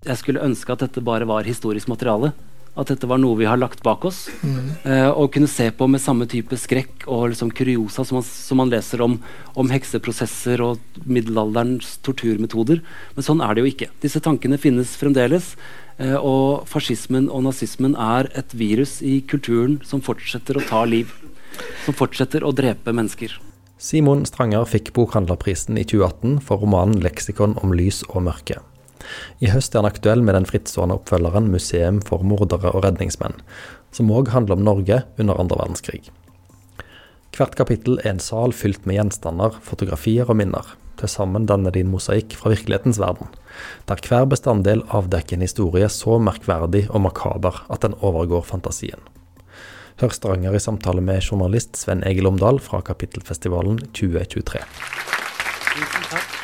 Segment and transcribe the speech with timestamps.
[0.00, 2.32] Jeg skulle ønske at dette bare var historisk materiale.
[2.78, 4.22] At dette var noe vi har lagt bak oss.
[4.86, 8.60] Eh, og kunne se på med samme type skrekk og liksom kuriosa som man, som
[8.62, 9.18] man leser om,
[9.58, 12.80] om hekseprosesser og middelalderens torturmetoder.
[13.16, 13.90] Men sånn er det jo ikke.
[14.00, 15.52] Disse tankene finnes fremdeles.
[16.00, 21.12] Eh, og fascismen og nazismen er et virus i kulturen som fortsetter å ta liv.
[21.84, 23.36] Som fortsetter å drepe mennesker.
[23.80, 28.69] Simon Stranger fikk Bokhandlerprisen i 2018 for romanen 'Leksikon om lys og mørke'.
[29.40, 33.40] I høst er han aktuell med den frittstående oppfølgeren 'Museum for mordere og redningsmenn',
[33.92, 36.02] som òg handler om Norge under andre verdenskrig.
[37.36, 40.76] Hvert kapittel er en sal fylt med gjenstander, fotografier og minner.
[41.00, 43.30] Til sammen danner de en mosaikk fra virkelighetens verden,
[43.88, 49.00] der hver bestanddel avdekker en historie så merkverdig og makaber at den overgår fantasien.
[50.00, 54.60] Hør Stranger i samtale med journalist Sven Egil Omdal fra Kapittelfestivalen 2023.
[55.70, 56.36] Tusen takk.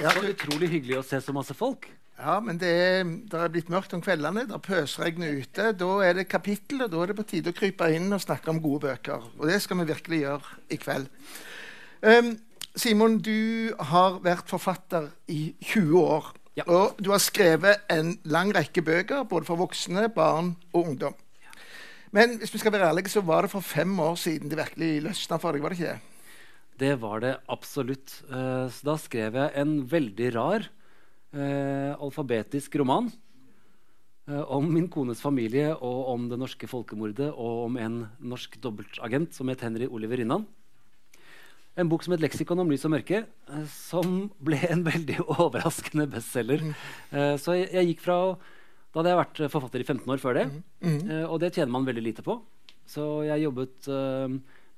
[0.00, 1.86] Ja, Det var utrolig hyggelig å se så masse folk.
[2.18, 4.44] Ja, men det er, det er blitt mørkt om kveldene.
[4.50, 5.68] Det pøsregner ute.
[5.78, 8.50] Da er det kapittel, og da er det på tide å krype inn og snakke
[8.50, 9.26] om gode bøker.
[9.38, 11.10] Og det skal vi virkelig gjøre i kveld.
[12.02, 12.32] Um,
[12.74, 16.32] Simon, du har vært forfatter i 20 år.
[16.58, 16.66] Ja.
[16.70, 21.14] Og du har skrevet en lang rekke bøker, både for voksne, barn og ungdom.
[22.14, 24.90] Men hvis vi skal være ærlige, så var det for fem år siden det virkelig
[25.08, 25.62] løsna for deg.
[25.62, 26.13] var det ikke det?
[26.80, 28.22] Det var det absolutt.
[28.26, 30.66] Eh, så da skrev jeg en veldig rar
[31.34, 33.10] eh, alfabetisk roman
[34.26, 39.36] eh, om min kones familie og om det norske folkemordet og om en norsk dobbeltagent
[39.36, 40.46] som het Henry Oliver Rinnan.
[41.74, 43.24] En bok som het 'Leksikon om lys og mørke',
[43.66, 46.62] som ble en veldig overraskende bestselger.
[47.10, 48.36] Eh, så jeg, gikk fra
[48.94, 50.44] Da hadde jeg vært forfatter i 15 år før det,
[50.86, 52.38] eh, og det tjener man veldig lite på.
[52.86, 53.88] Så jeg jobbet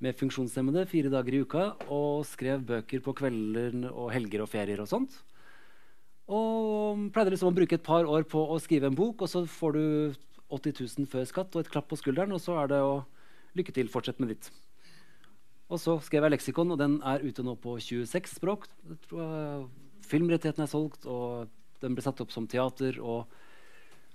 [0.02, 4.82] med funksjonshemmede fire dager i uka og skrev bøker på kvelder og helger og ferier
[4.82, 5.16] og sånt.
[6.26, 9.44] Og pleide liksom å bruke et par år på å skrive en bok, og så
[9.46, 9.84] får du
[10.52, 13.04] 80 000 før skatt og et klapp på skulderen, og så er det å
[13.56, 14.50] lykke til, fortsett med ditt.
[15.70, 18.66] Og så skrev jeg leksikon, og den er ute nå på 26 språk.
[18.86, 19.64] Jeg,
[20.06, 21.48] filmrettighetene er solgt, og
[21.82, 23.00] den ble satt opp som teater.
[23.00, 23.26] og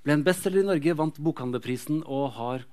[0.03, 2.63] ble en bestselger i Norge, vant Bokhandlerprisen og har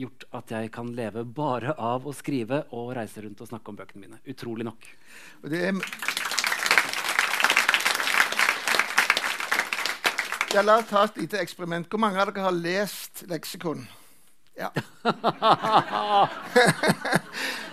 [0.00, 3.76] gjort at jeg kan leve bare av å skrive og reise rundt og snakke om
[3.78, 4.20] bøkene mine.
[4.30, 4.88] Utrolig nok.
[5.46, 5.74] Det er
[10.54, 11.88] Ja, la oss ta et lite eksperiment.
[11.90, 13.80] Hvor mange av dere har lest leksikon?
[14.54, 14.68] Ja.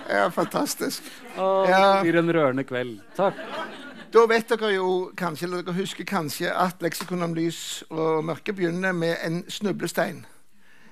[0.10, 1.06] ja, fantastisk.
[1.38, 1.82] Å, Ja.
[1.94, 2.98] Det blir en rørende kveld.
[3.14, 3.38] Takk.
[4.12, 8.52] Da vet dere jo kanskje, eller dere husker kanskje at leksikon om lys og mørke
[8.58, 10.26] begynner med en snublestein.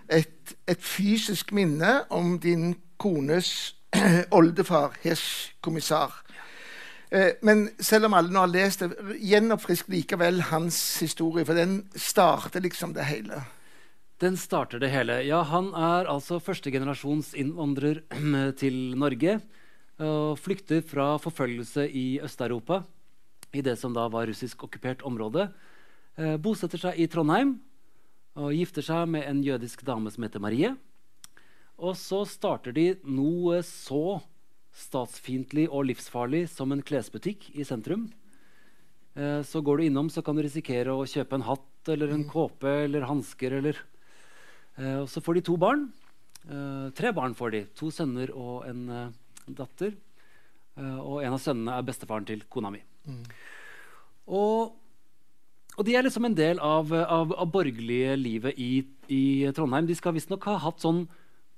[0.10, 3.76] Et, et fysisk minne om din kones
[4.38, 6.14] oldefar, hesjkommissær.
[7.10, 8.92] Eh, men selv om alle nå har lest det,
[9.26, 13.42] gjenoppfrisk likevel hans historie, for den starter liksom det hele.
[14.22, 15.22] Den starter det hele.
[15.26, 18.04] Ja, han er altså førstegenerasjons innvandrer
[18.62, 19.40] til Norge.
[20.00, 22.84] Og flykter fra forfølgelse i Øst-Europa,
[23.52, 25.50] i det som da var russisk okkupert område.
[26.16, 27.58] Eh, bosetter seg i Trondheim
[28.40, 30.72] og gifter seg med en jødisk dame som heter Marie.
[31.80, 34.20] Og så starter de noe så
[34.80, 38.08] statsfiendtlig og livsfarlig som en klesbutikk i sentrum.
[39.20, 42.28] Eh, så går du innom, så kan du risikere å kjøpe en hatt eller en
[42.30, 43.80] kåpe eller hansker eller
[44.80, 45.90] Eh, og så får de to barn.
[46.48, 47.64] Eh, tre barn får de.
[47.80, 48.86] To sønner og en
[49.48, 49.98] datter.
[50.80, 52.80] Og en av sønnene er bestefaren til kona mi.
[54.32, 54.78] Og,
[55.80, 59.24] og de er liksom en del av, av, av borgerlige livet i, i
[59.56, 59.88] Trondheim.
[59.88, 61.06] De skal visstnok ha hatt sånn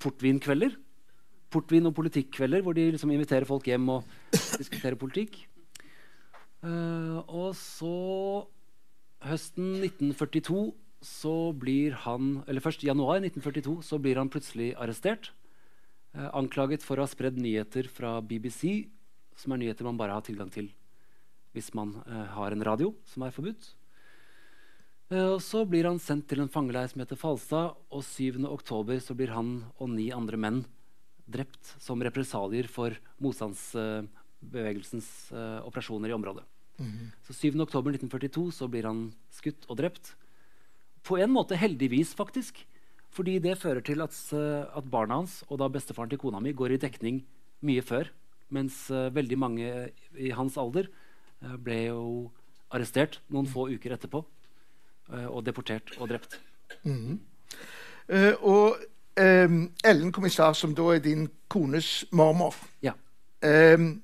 [0.02, 0.76] portvinkvelder.
[1.52, 4.06] Portvin- og politikkvelder hvor de liksom inviterer folk hjem og
[4.62, 5.42] diskuterer politikk.
[6.62, 8.46] Uh, og så
[9.26, 10.70] høsten 1942
[11.02, 15.32] så blir han Eller først januar 1942 så blir han plutselig arrestert.
[16.14, 18.86] Eh, anklaget for å ha spredd nyheter fra BBC,
[19.34, 20.70] som er nyheter man bare har tilgang til
[21.56, 23.72] hvis man eh, har en radio, som er forbudt.
[25.12, 28.40] Eh, og så blir han sendt til en fangeleir som heter Falstad, og 7.
[28.48, 30.64] oktober så blir han og ni andre menn
[31.32, 36.48] drept som represalier for motstandsbevegelsens eh, operasjoner i området.
[37.28, 37.60] Så 7.
[37.62, 40.16] oktober 1942 så blir han skutt og drept.
[41.04, 42.64] På en måte heldigvis, faktisk.
[43.12, 46.56] Fordi det fører til at, eh, at barna hans og da bestefaren til kona mi
[46.56, 47.24] går i dekning
[47.62, 48.08] mye før.
[48.52, 50.90] Mens veldig mange i hans alder
[51.40, 52.32] ble jo
[52.68, 54.26] arrestert noen få uker etterpå.
[55.14, 56.40] Eh, og deportert og drept.
[56.86, 58.78] Eh, og
[59.20, 62.94] um, Ellen kommissar, som da er din kones mormor Ja.
[63.76, 64.02] um,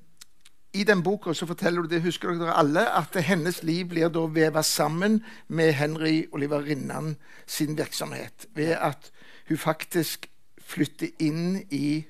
[0.72, 4.20] I den boka så forteller du det, husker dere alle, at hennes liv blir da
[4.20, 7.16] veva sammen med Henry Oliver Rinnan
[7.46, 8.46] sin virksomhet.
[8.54, 9.10] Ved at
[9.48, 10.28] hun faktisk
[10.60, 12.04] flytter inn i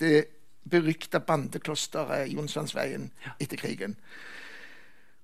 [0.00, 0.26] det
[0.70, 3.10] berykta bandeklosteret Jonsvannsveien
[3.40, 3.96] etter krigen.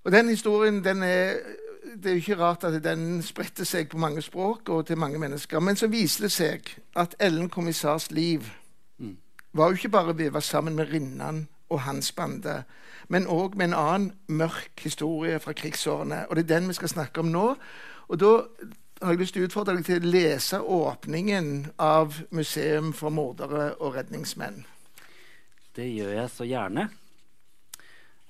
[0.05, 1.37] Og Den historien den er,
[1.83, 5.19] det er jo ikke rart at den spredte seg på mange språk og til mange
[5.19, 5.61] mennesker.
[5.61, 8.45] Men så viser det seg at Ellen Kommissars liv
[8.99, 9.17] mm.
[9.53, 12.63] var jo ikke bare veva sammen med Rinnan og hans bande,
[13.09, 16.25] men òg med en annen mørk historie fra krigsårene.
[16.29, 17.55] Og det er den vi skal snakke om nå.
[18.09, 18.33] Og da
[19.03, 23.73] har jeg lyst til å utfordre deg til å lese åpningen av Museum for mordere
[23.79, 24.65] og redningsmenn.
[25.77, 26.89] Det gjør jeg så gjerne.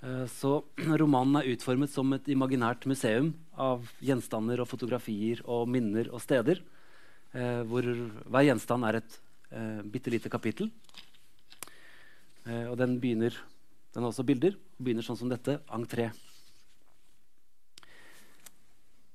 [0.00, 0.62] Eh, så
[1.02, 6.62] romanen er utformet som et imaginært museum av gjenstander og fotografier og minner og steder.
[7.36, 9.20] Eh, hvor hver gjenstand er et
[9.52, 10.72] eh, bitte lite kapittel.
[12.50, 13.34] Og den begynner
[13.92, 14.54] Den har også bilder.
[14.80, 15.58] Begynner sånn som dette.
[15.70, 16.08] Entré.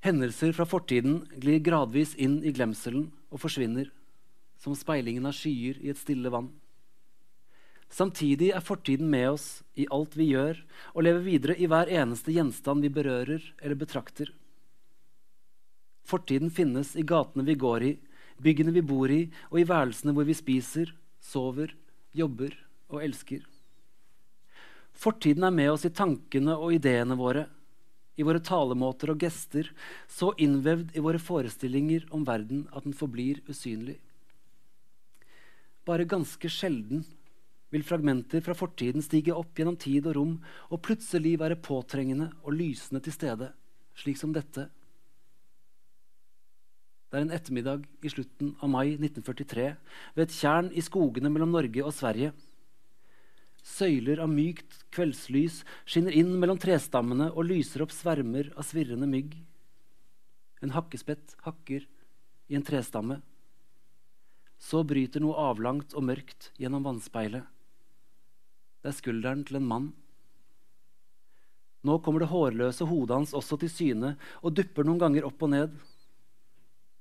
[0.05, 3.89] Hendelser fra fortiden glir gradvis inn i glemselen og forsvinner,
[4.61, 6.51] som speilingen av skyer i et stille vann.
[7.91, 10.57] Samtidig er fortiden med oss i alt vi gjør,
[10.93, 14.31] og lever videre i hver eneste gjenstand vi berører eller betrakter.
[16.05, 17.95] Fortiden finnes i gatene vi går i,
[18.41, 20.91] byggene vi bor i, og i værelsene hvor vi spiser,
[21.23, 21.71] sover,
[22.13, 22.53] jobber
[22.91, 23.45] og elsker.
[24.95, 27.47] Fortiden er med oss i tankene og ideene våre,
[28.15, 29.67] i våre talemåter og gester,
[30.07, 33.97] så innvevd i våre forestillinger om verden at den forblir usynlig.
[35.85, 37.03] Bare ganske sjelden
[37.73, 40.33] vil fragmenter fra fortiden stige opp gjennom tid og rom
[40.69, 43.51] og plutselig være påtrengende og lysende til stede,
[43.97, 44.67] slik som dette.
[47.09, 49.69] Det er en ettermiddag i slutten av mai 1943
[50.17, 52.33] ved et tjern i skogene mellom Norge og Sverige.
[53.65, 59.33] Søyler av mykt kveldslys skinner inn mellom trestammene og lyser opp svermer av svirrende mygg.
[60.61, 61.87] En hakkespett hakker
[62.51, 63.21] i en trestamme.
[64.61, 67.54] Så bryter noe avlangt og mørkt gjennom vannspeilet.
[68.85, 69.85] Det er skulderen til en mann.
[71.89, 74.11] Nå kommer det hårløse hodet hans også til syne
[74.45, 75.73] og dupper noen ganger opp og ned.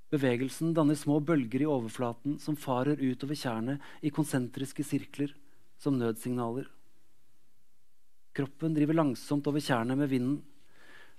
[0.09, 5.37] Bevegelsen danner små bølger i overflaten som farer utover tjernet i konsentriske sirkler,
[5.77, 6.71] som nødsignaler.
[8.33, 10.41] Kroppen driver langsomt over tjernet med vinden.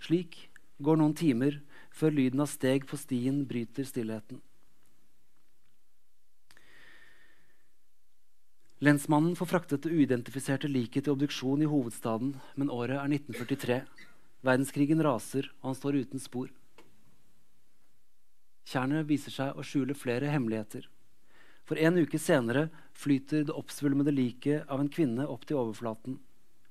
[0.02, 0.48] Slik
[0.82, 1.62] går noen timer
[1.94, 4.42] før lyden av steg på stien bryter stillheten.
[8.84, 13.78] Lensmannen får fraktet det uidentifiserte liket til obduksjon i hovedstaden, men året er 1943.
[14.44, 16.50] Verdenskrigen raser, og han står uten spor.
[18.68, 20.90] Tjernet viser seg å skjule flere hemmeligheter.
[21.66, 22.68] For en uke senere
[23.00, 26.20] flyter det oppsvulmede liket av en kvinne opp til overflaten,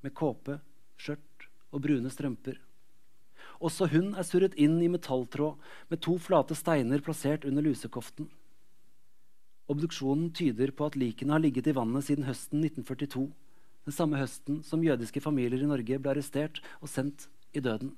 [0.05, 0.61] med kåpe,
[1.01, 2.61] skjørt og brune strømper.
[3.65, 5.57] Også hun er surret inn i metalltråd
[5.89, 8.29] med to flate steiner plassert under lusekoften.
[9.71, 13.29] Obduksjonen tyder på at likene har ligget i vannet siden høsten 1942.
[13.85, 17.95] Den samme høsten som jødiske familier i Norge ble arrestert og sendt i døden.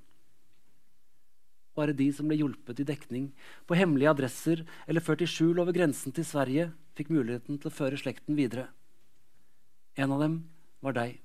[1.77, 3.29] Bare de som ble hjulpet i dekning
[3.69, 7.75] på hemmelige adresser eller ført i skjul over grensen til Sverige, fikk muligheten til å
[7.75, 8.71] føre slekten videre.
[9.99, 10.39] En av dem
[10.85, 11.19] var deg.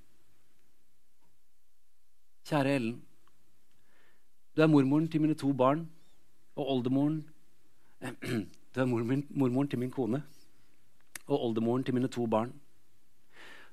[2.50, 2.98] Kjære Ellen.
[4.56, 5.86] Du er mormoren til mine to barn
[6.60, 7.22] og oldemoren
[8.72, 10.22] Du var mormoren til min kone
[11.28, 12.54] og oldemoren til mine to barn.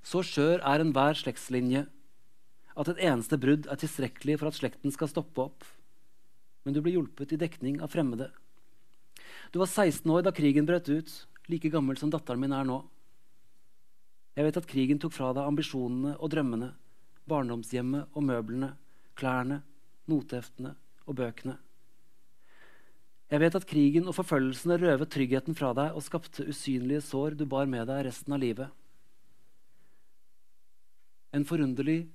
[0.03, 1.85] Så skjør er enhver slektslinje
[2.79, 5.67] at et eneste brudd er tilstrekkelig for at slekten skal stoppe opp.
[6.63, 8.31] Men du ble hjulpet i dekning av fremmede.
[9.51, 11.11] Du var 16 år da krigen brøt ut,
[11.49, 12.83] like gammel som datteren min er nå.
[14.39, 16.73] Jeg vet at krigen tok fra deg ambisjonene og drømmene,
[17.31, 18.75] barndomshjemmet og møblene,
[19.19, 19.63] klærne,
[20.11, 20.77] noteheftene
[21.07, 21.57] og bøkene.
[23.29, 27.45] Jeg vet at krigen og forfølgelsene røvet tryggheten fra deg og skapte usynlige sår du
[27.49, 28.71] bar med deg resten av livet.
[31.37, 32.07] En forunderlig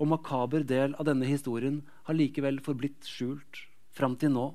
[0.00, 3.60] og makaber del av denne historien har likevel forblitt skjult
[3.92, 4.46] fram til nå.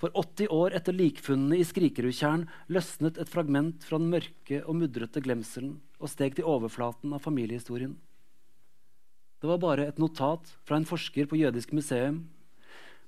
[0.00, 5.20] For 80 år etter likfunnene i Skrikerudtjern løsnet et fragment fra den mørke og mudrete
[5.24, 7.92] glemselen og steg til overflaten av familiehistorien.
[9.40, 12.22] Det var bare et notat fra en forsker på Jødisk museum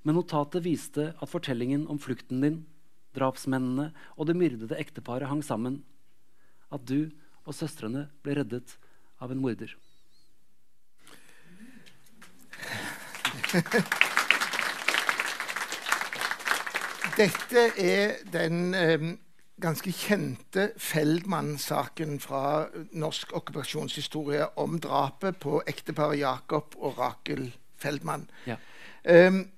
[0.06, 2.58] men notatet viste at fortellingen om flukten din,
[3.16, 5.82] drapsmennene og det myrdede ekteparet hang sammen.
[6.70, 7.10] At du
[7.48, 8.76] og søstrene ble reddet
[9.18, 9.72] av en morder.
[17.18, 19.06] Dette er den eh,
[19.58, 28.28] ganske kjente Feldmann-saken fra norsk okkupasjonshistorie om drapet på ekteparet Jakob og Rakel Feldmann.
[28.46, 28.58] Ja.
[29.02, 29.48] Um,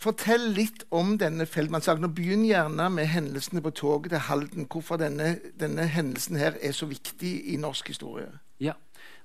[0.00, 2.04] fortell litt om denne Feldmann-saken.
[2.08, 4.66] og Begynn gjerne med hendelsene på toget til Halden.
[4.68, 8.28] Hvorfor denne, denne hendelsen her er så viktig i norsk historie.
[8.60, 8.74] Ja,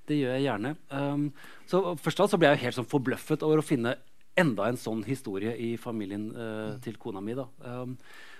[0.07, 0.75] det gjør jeg gjerne.
[0.89, 1.27] Um,
[1.67, 3.97] så Først av så ble jeg helt sånn forbløffet over å finne
[4.37, 7.35] enda en sånn historie i familien uh, til kona mi.
[7.37, 7.47] da.
[7.65, 7.97] Um,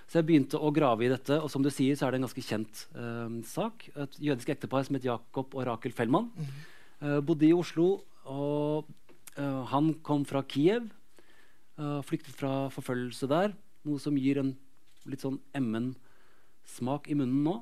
[0.08, 2.28] så jeg begynte å grave i dette, og som du sier, så er det en
[2.28, 3.90] ganske kjent um, sak.
[3.92, 6.32] Et jødisk ektepar som het Jakob og Rakel Fellmann.
[6.38, 6.58] Mm
[7.02, 7.88] uh, bodde i Oslo,
[8.28, 8.88] og
[9.38, 10.88] uh, han kom fra Kiev.
[11.78, 13.52] Flyktet fra forfølgelse der,
[13.86, 14.52] noe som gir en
[15.08, 15.92] litt sånn emmen
[16.68, 17.54] smak i munnen nå.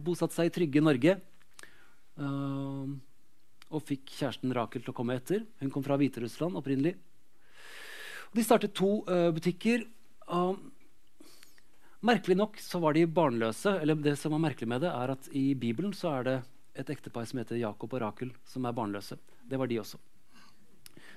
[0.00, 1.18] bosatt seg i trygge Norge.
[3.70, 5.44] og fikk kjæresten Rakel til å komme etter.
[5.60, 6.96] Hun kom fra Hviterussland opprinnelig.
[8.34, 9.02] De startet to
[9.34, 9.84] butikker.
[12.00, 13.80] Merkelig nok så var de barnløse.
[13.80, 16.42] eller det som var merkelig med det er at I Bibelen så er det
[16.74, 19.18] et ektepar som heter Jakob og Rakel, som er barnløse.
[19.44, 19.98] Det var de også.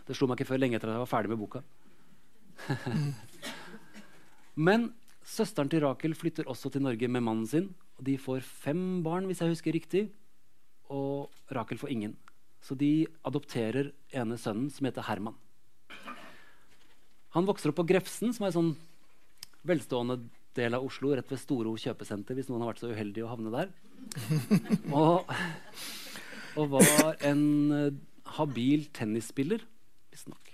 [0.05, 1.61] Det slo meg ikke før lenge etter at jeg var ferdig med boka.
[4.67, 4.91] Men
[5.25, 7.71] søsteren til Rakel flytter også til Norge med mannen sin.
[7.97, 10.03] og De får fem barn, hvis jeg husker riktig.
[10.93, 12.13] Og Rakel får ingen.
[12.63, 15.35] Så de adopterer ene sønnen, som heter Herman.
[17.33, 18.73] Han vokser opp på Grefsen, som er en sånn
[19.65, 20.19] velstående
[20.53, 23.53] del av Oslo, rett ved Storo kjøpesenter, hvis noen har vært så uheldig å havne
[23.53, 23.73] der.
[25.01, 25.33] og,
[26.59, 27.89] og var en uh,
[28.37, 29.65] habil tennisspiller,
[30.13, 30.52] visstnok.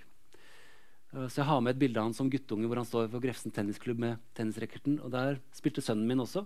[1.14, 3.24] Uh, så jeg har med et bilde av han som guttunge hvor han står for
[3.24, 5.00] Grefsen tennisklubb med tennisracketen.
[5.04, 6.44] Og der spilte sønnen min også.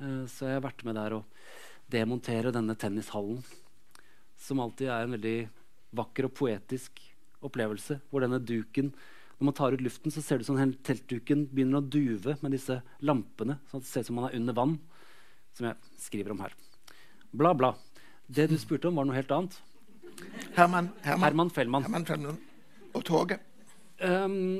[0.00, 1.44] Uh, så jeg har vært med der og
[1.92, 3.42] demontere denne tennishallen.
[4.36, 5.36] Som alltid er en veldig
[5.96, 7.00] vakker og poetisk
[7.46, 8.00] opplevelse.
[8.10, 8.92] Hvor denne duken
[9.36, 12.54] når man tar ut luften, så ser det ut som teltduken begynner å duve med
[12.56, 13.58] disse lampene.
[13.68, 14.78] sånn at det ser ut som man er under vann.
[15.52, 16.54] Som jeg skriver om her.
[17.36, 17.74] Bla, bla.
[18.26, 19.58] Det du spurte om, var noe helt annet.
[20.56, 21.84] Herman, Herman, Herman Fellmann.
[21.84, 22.40] Herman Fellmann.
[22.96, 23.44] Og toget.
[23.96, 24.58] Um,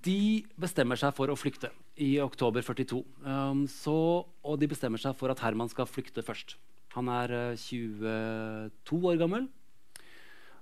[0.00, 1.68] de bestemmer seg for å flykte
[2.00, 3.02] i oktober 42.
[3.20, 6.56] Um, så, og de bestemmer seg for at Herman skal flykte først.
[6.96, 9.48] Han er uh, 22 år gammel.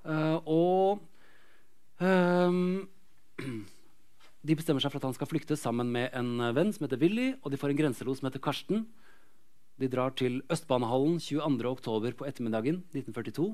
[0.06, 0.98] Uh, og
[2.02, 2.88] um,
[4.46, 7.00] de bestemmer seg for at han skal flykte sammen med en eh, venn som heter
[7.02, 8.84] Willy, og de får en grenselos som heter Karsten.
[9.76, 12.14] De drar til Østbanehallen 22.10.
[12.16, 13.48] på ettermiddagen 1942.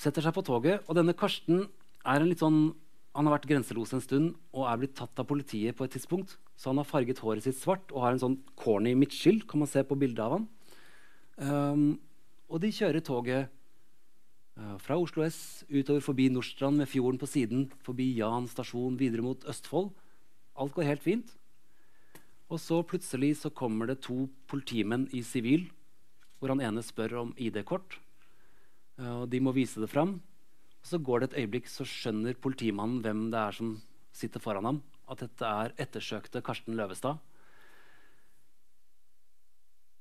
[0.00, 1.68] Setter seg på toget, og denne Karsten
[2.02, 2.72] er en litt sånn
[3.10, 6.36] han har vært grenselos en stund og er blitt tatt av politiet på et tidspunkt.
[6.54, 9.42] Så han har farget håret sitt svart og har en sånn corny midtskill.
[9.48, 10.46] kan man se på bildet av han.
[11.40, 11.98] Um,
[12.50, 13.50] og de kjører toget
[14.60, 19.24] uh, fra Oslo S utover forbi Nordstrand med fjorden på siden, forbi Jan stasjon, videre
[19.26, 19.90] mot Østfold.
[20.54, 21.34] Alt går helt fint.
[22.50, 25.70] Og så plutselig så kommer det to politimenn i sivil,
[26.38, 27.98] hvor han ene spør om ID-kort.
[29.00, 30.20] Uh, de må vise det fram.
[30.86, 33.74] Så går det et øyeblikk, så skjønner politimannen hvem det er som
[34.16, 34.78] sitter foran ham.
[35.10, 37.20] At dette er ettersøkte Karsten Løvestad.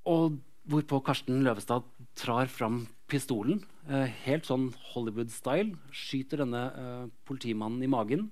[0.09, 1.85] Og hvorpå Karsten Løvestad
[2.17, 8.29] trar fram pistolen, eh, helt sånn Hollywood-style, skyter denne eh, politimannen i magen.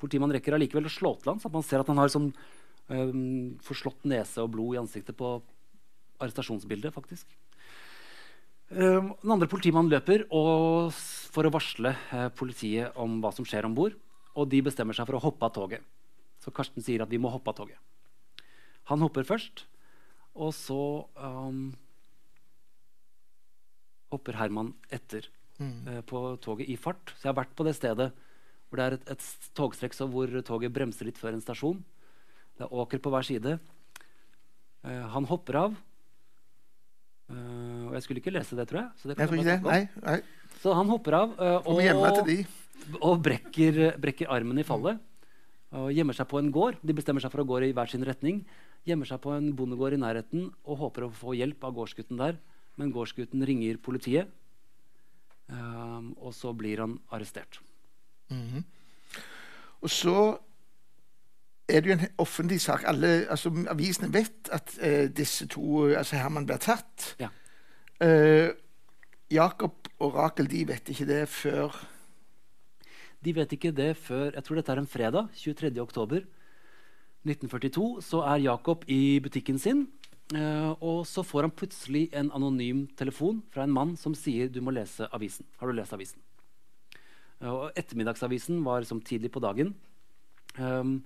[0.00, 2.32] Politimannen rekker allikevel å slå til ham, så man ser at han har sånn
[2.88, 3.12] eh,
[3.62, 5.36] forslått nese og blod i ansiktet på
[6.22, 6.94] arrestasjonsbildet.
[6.94, 7.26] faktisk.
[8.72, 13.76] Uh, den andre politimannen løper for å varsle uh, politiet om hva som skjer om
[13.76, 13.96] bord.
[14.32, 15.84] Og de bestemmer seg for å hoppe av toget.
[16.42, 17.78] Så Karsten sier at vi må hoppe av toget.
[18.90, 19.66] Han hopper først,
[20.32, 20.80] og så
[21.20, 21.70] um,
[24.12, 25.28] hopper Herman etter
[25.60, 25.76] mm.
[25.86, 27.12] uh, på toget i fart.
[27.14, 28.10] Så jeg har vært på det stedet
[28.68, 31.82] hvor det er et, et togstrekk hvor toget bremser litt før en stasjon.
[32.56, 33.58] Det er åker på hver side.
[34.82, 35.78] Uh, han hopper av.
[37.92, 38.90] Og jeg skulle ikke lese det, tror jeg.
[38.96, 39.58] Så, det.
[39.66, 40.18] Nei, nei.
[40.62, 41.80] så han hopper av og,
[43.04, 45.00] og brekker, brekker, armen i fallet.
[45.76, 46.78] Og gjemmer seg på en gård.
[46.80, 48.40] De bestemmer seg for å gå i hver sin retning.
[48.88, 52.40] Gjemmer seg på en bondegård i nærheten og håper å få hjelp av gårdsgutten der.
[52.80, 54.32] Men gårdsgutten ringer politiet,
[55.52, 57.60] um, og så blir han arrestert.
[58.32, 58.64] Mm -hmm.
[59.84, 60.38] Og så
[61.68, 62.84] er det jo en offentlig sak.
[62.86, 67.14] Alle, altså, Avisene vet at eh, disse to altså Herman blir tatt.
[67.20, 67.28] Ja.
[68.02, 68.50] Uh,
[69.30, 71.76] Jakob og Rakel de vet ikke det før
[73.22, 75.28] De vet ikke det før jeg tror dette er en fredag.
[75.38, 75.70] 23.
[75.78, 76.24] oktober
[77.22, 79.86] 1942 så er Jakob i butikken sin
[80.32, 84.62] Uh, og så får han plutselig en anonym telefon fra en mann som sier du
[84.64, 85.44] må lese avisen.
[85.60, 86.22] Har du lest avisen?
[87.42, 89.74] Uh, og Ettermiddagsavisen var som tidlig på dagen.
[90.56, 91.02] Um,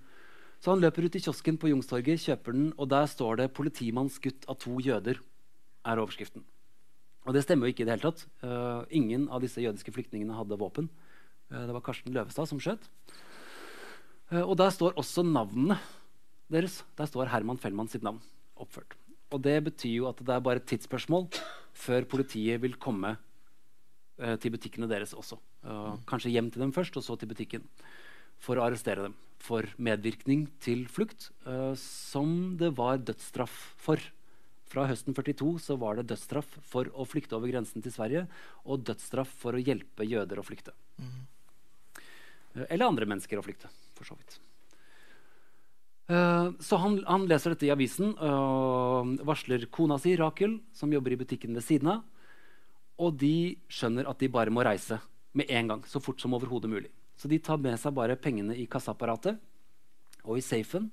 [0.60, 4.08] Så han løper ut i kiosken på Jungstorget, kjøper den, og der står det 'Politimann
[4.08, 5.20] skutt av to jøder'.
[5.84, 6.42] er overskriften.
[7.26, 8.22] Og det stemmer jo ikke i det hele tatt.
[8.42, 10.88] Uh, ingen av disse jødiske flyktningene hadde våpen.
[11.50, 12.86] Uh, det var Karsten Løvestad som skjøt.
[14.30, 15.80] Uh, og der står også navnene
[16.52, 16.80] deres.
[16.98, 18.22] Der står Herman Fellmann sitt navn
[18.54, 18.94] oppført.
[19.34, 21.26] Og det betyr jo at det er bare et tidsspørsmål
[21.76, 23.16] før politiet vil komme
[24.40, 25.36] til butikkene deres også.
[26.08, 27.66] kanskje hjem til dem først, og så til butikken
[28.40, 31.28] for å arrestere dem for medvirkning til flukt,
[31.76, 34.00] som det var dødsstraff for.
[34.66, 38.24] Fra høsten 42 så var det dødsstraff for å flykte over grensen til Sverige
[38.66, 40.74] og dødsstraff for å hjelpe jøder å flykte.
[40.98, 41.22] Mm.
[42.66, 44.40] Eller andre mennesker å flykte, for så vidt.
[46.06, 51.14] Uh, så han, han, leser dette i avisen, og varsler kona si, Rakel, som jobber
[51.14, 52.04] i butikken ved siden av.
[53.02, 54.98] Og de skjønner at de bare må reise
[55.36, 56.92] med en gang, så fort som overhodet mulig.
[57.16, 59.36] Så de tar med seg bare pengene i kassaapparatet
[60.24, 60.88] og i safen.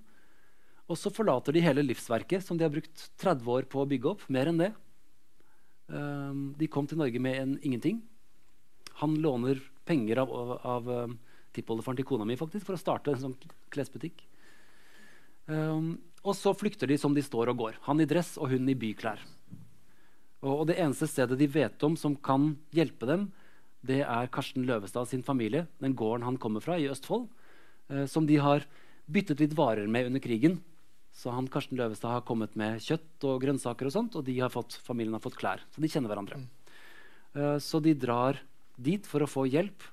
[0.92, 4.10] Og så forlater de hele livsverket som de har brukt 30 år på å bygge
[4.12, 4.26] opp.
[4.34, 4.72] Mer enn det.
[5.88, 8.02] Um, de kom til Norge med en ingenting.
[9.00, 11.16] Han låner penger av, av, av um,
[11.56, 13.38] tippoldefaren til kona mi faktisk, for å starte en sånn
[13.74, 14.26] klesbutikk.
[15.48, 17.80] Um, og så flykter de som de står og går.
[17.88, 19.24] Han i dress og hun i byklær.
[20.44, 23.30] Og, og det eneste stedet de vet om som kan hjelpe dem,
[23.84, 27.28] det er Karsten Løvestad sin familie, den gården han kommer fra i Østfold,
[27.92, 28.68] uh, som de har
[29.08, 30.62] byttet litt varer med under krigen.
[31.14, 34.80] Så han Karsten Løvestad har kommet med kjøtt og grønnsaker, og sånt, og har fått,
[34.82, 35.62] familien har fått klær.
[35.74, 36.42] Så de kjenner hverandre.
[36.42, 36.48] Mm.
[37.38, 38.40] Uh, så de drar
[38.82, 39.86] dit for å få hjelp.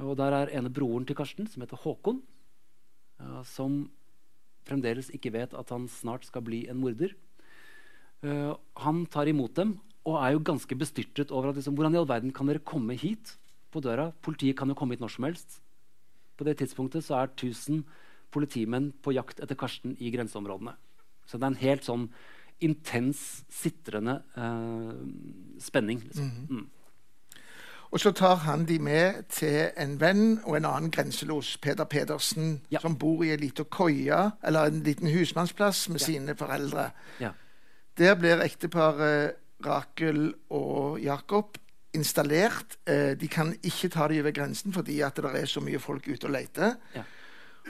[0.00, 2.22] Og der er ene broren til Karsten, som heter Håkon,
[3.20, 3.84] uh, som
[4.66, 7.12] fremdeles ikke vet at han snart skal bli en morder.
[8.24, 12.00] Uh, han tar imot dem og er jo ganske bestyrtet over at liksom, hvordan i
[12.00, 13.34] all verden kan dere komme hit
[13.74, 14.12] på døra?
[14.22, 15.58] Politiet kan jo komme hit når som helst.
[16.38, 17.82] På det tidspunktet så er 1000
[18.32, 20.76] politimenn på jakt etter Karsten i grenseområdene.
[21.26, 22.08] Så det er en helt sånn
[22.64, 24.94] intens, sitrende uh,
[25.60, 26.00] spenning.
[26.06, 26.30] Liksom.
[26.48, 26.62] Mm.
[26.62, 27.44] Mm.
[27.90, 32.60] Og så tar han de med til en venn og en annen grenselos, Peder Pedersen,
[32.72, 32.80] ja.
[32.82, 36.06] som bor i en liten koie, eller en liten husmannsplass med ja.
[36.06, 36.90] sine foreldre.
[37.22, 37.30] Ja.
[37.96, 41.56] Der blir ekteparet Rakel og Jakob
[41.96, 42.76] installert.
[42.84, 46.08] Eh, de kan ikke ta dem over grensen fordi at det er så mye folk
[46.08, 46.76] ute og leter.
[46.94, 47.06] Ja.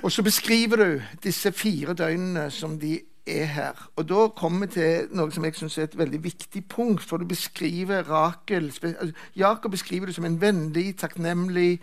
[0.02, 3.88] Og så beskriver du disse fire døgnene som de er her.
[3.96, 7.02] Og da kommer vi til noe som jeg syns er et veldig viktig punkt.
[7.02, 11.80] For du beskriver Rakel altså, Jakob beskriver det som en vennlig, takknemlig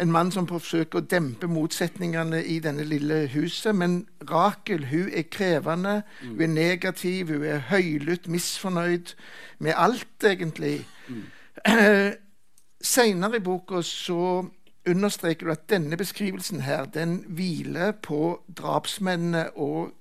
[0.00, 3.74] en mann som forsøker å dempe motsetningene i denne lille huset.
[3.76, 6.32] Men Rakel hun er krevende, mm.
[6.32, 9.14] hun er negativ, hun er høylytt, misfornøyd
[9.58, 10.80] med alt, egentlig.
[11.08, 11.26] Mm.
[12.92, 14.46] Seinere i boka så
[14.88, 19.92] understreker du at denne beskrivelsen her, den hviler på drapsmennene og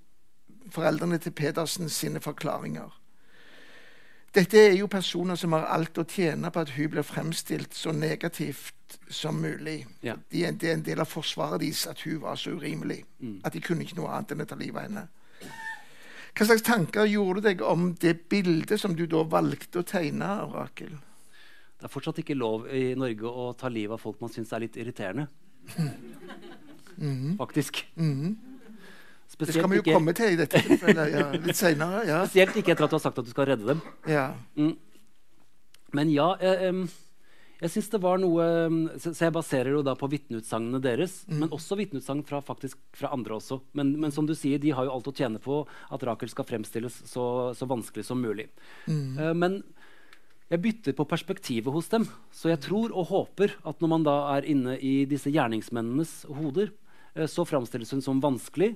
[0.71, 2.95] foreldrene til Pedersen sine forklaringer.
[4.35, 7.91] Dette er jo personer som har alt å tjene på at hun blir fremstilt så
[7.91, 9.87] negativt som mulig.
[10.05, 10.15] Ja.
[10.31, 13.01] Det, er, en del av forsvaret deres at hun var så urimelig.
[13.19, 13.39] Mm.
[13.43, 15.07] At de kunne ikke noe annet enn å ta livet av henne.
[16.37, 20.29] Hva slags tanker gjorde du deg om det bildet som du da valgte å tegne
[20.45, 20.93] av Rakel?
[21.79, 24.65] Det er fortsatt ikke lov i Norge å ta livet av folk man syns er
[24.65, 25.29] litt irriterende.
[26.99, 27.37] Mm.
[27.39, 27.85] Faktisk.
[27.95, 28.35] Mm.
[29.39, 32.01] det skal vi jo ikke, komme til i dette tilfellet ja, litt seinere.
[32.09, 32.17] Ja.
[32.27, 33.83] Spesielt ikke etter at du har sagt at du skal redde dem.
[34.11, 34.33] Ja.
[34.59, 34.73] Mm.
[35.95, 36.97] Men ja eh, eh,
[37.59, 38.43] jeg synes det var noe,
[39.03, 41.41] så, jeg baserer jo da på vitneutsagnene deres, mm.
[41.41, 43.57] men også vitneutsagn fra, fra andre også.
[43.75, 46.47] Men, men, som du sier, de har jo alt å tjene på at Rakel skal
[46.47, 48.47] fremstilles så, så vanskelig som mulig.
[48.87, 49.19] Mm.
[49.19, 49.59] Uh, men
[50.49, 52.07] jeg bytter på perspektivet hos dem.
[52.33, 56.71] Så jeg tror og håper at når man da er inne i disse gjerningsmennenes hoder,
[57.17, 58.73] uh, så framstilles hun som vanskelig.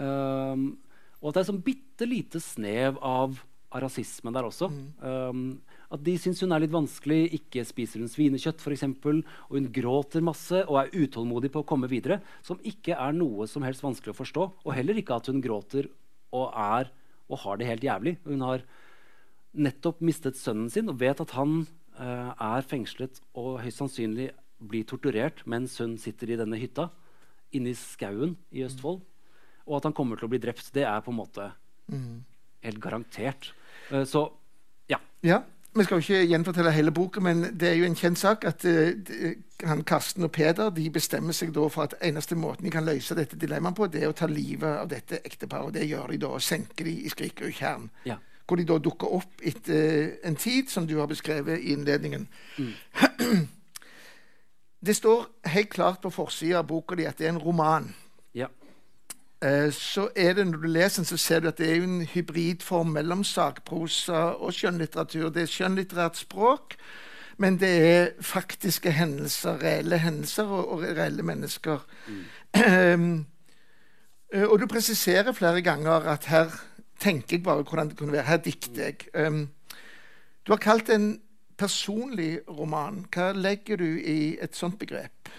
[0.00, 0.72] Um,
[1.20, 3.36] og at det er sånn bitte lite snev av,
[3.68, 4.70] av rasisme der også.
[4.72, 4.86] Mm.
[5.04, 5.44] Um,
[5.90, 10.24] at de syns hun er litt vanskelig, ikke spiser hun svinekjøtt f.eks., og hun gråter
[10.24, 14.14] masse og er utålmodig på å komme videre, som ikke er noe som helst vanskelig
[14.14, 14.46] å forstå.
[14.64, 15.90] Og heller ikke at hun gråter
[16.30, 16.92] og er
[17.30, 18.16] og har det helt jævlig.
[18.26, 18.64] Hun har
[19.52, 21.62] nettopp mistet sønnen sin og vet at han
[21.98, 26.90] uh, er fengslet og høyst sannsynlig blir torturert mens hun sitter i denne hytta
[27.56, 29.00] inne i skauen i Østfold.
[29.66, 30.72] Og at han kommer til å bli drept.
[30.74, 31.50] Det er på en måte
[31.90, 32.20] mm.
[32.66, 33.52] helt garantert.
[33.90, 34.28] Uh, så
[34.90, 35.00] ja.
[35.26, 35.42] ja.
[35.70, 38.64] Vi skal jo ikke gjenfortelle hele boka, men det er jo en kjent sak at
[38.66, 39.28] uh,
[39.66, 43.14] han, Karsten og Peder de bestemmer seg da for at eneste måten de kan løse
[43.18, 45.74] dette dilemmaet på, det er å ta livet av dette ekteparet.
[45.78, 47.90] Det gjør de da, og senker de i Skrikerudtjern.
[48.08, 48.18] Ja.
[48.50, 52.26] Hvor de da dukker opp etter uh, en tid, som du har beskrevet i innledningen.
[52.58, 53.46] Mm.
[54.86, 57.90] Det står helt klart på forsida av boka di at det er en roman.
[58.34, 58.46] Ja.
[59.44, 62.06] eh, så er det når du leser den, så ser du at det er en
[62.06, 65.28] hybridform mellom sakprosa og skjønnlitteratur.
[65.28, 66.76] Det er skjønnlitterært språk,
[67.38, 71.84] men det er faktiske hendelser, reelle hendelser og, og reelle mennesker.
[72.08, 73.26] Mm.
[74.50, 76.56] og du presiserer flere ganger at her
[77.00, 78.28] tenker jeg bare hvordan det kunne være.
[78.28, 79.08] Her dikter jeg.
[79.14, 79.46] Um,
[80.46, 81.12] du har kalt det en
[81.60, 83.04] personlig roman.
[83.12, 85.32] Hva legger du i et sånt begrep?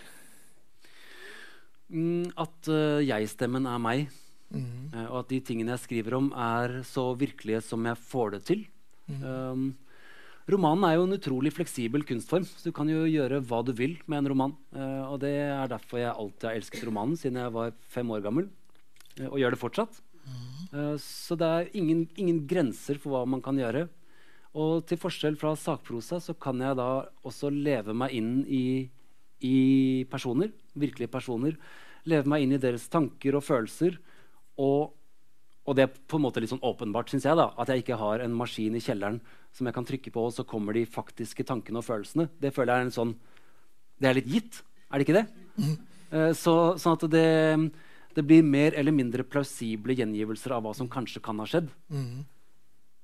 [1.91, 4.09] Mm, at uh, jeg-stemmen er meg.
[4.51, 4.91] Mm.
[4.93, 8.43] Uh, og at de tingene jeg skriver om, er så virkelige som jeg får det
[8.49, 8.65] til.
[9.11, 9.23] Mm.
[9.25, 9.65] Um,
[10.51, 13.97] romanen er jo en utrolig fleksibel kunstform, så du kan jo gjøre hva du vil
[14.05, 14.55] med en roman.
[14.75, 18.23] Uh, og det er derfor jeg alltid har elsket romanen siden jeg var fem år
[18.25, 18.49] gammel.
[19.27, 20.01] og gjør det fortsatt.
[20.31, 20.95] Mm.
[21.03, 23.87] så det er ingen, ingen grenser for hva man kan gjøre.
[24.59, 26.89] Og til forskjell fra sakprosa så kan jeg da
[27.27, 28.89] også leve meg inn i,
[29.47, 29.57] i
[30.11, 31.55] personer, virkelige personer.
[32.09, 33.95] Leve meg inn i deres tanker og følelser.
[34.59, 34.91] Og,
[35.63, 37.99] og det er på en måte litt sånn åpenbart, syns jeg, da, at jeg ikke
[38.01, 39.21] har en maskin i kjelleren
[39.55, 42.27] som jeg kan trykke på, og så kommer de faktiske tankene og følelsene.
[42.39, 43.15] Det føler jeg er en sånn
[44.01, 45.25] Det er litt gitt, er det ikke det?
[45.55, 45.73] Mm.
[46.11, 47.25] Uh, så, sånn at det,
[48.15, 51.69] det, blir mer eller mindre plausible gjengivelser av hva som kanskje kan ha skjedd.
[51.91, 52.23] Mm.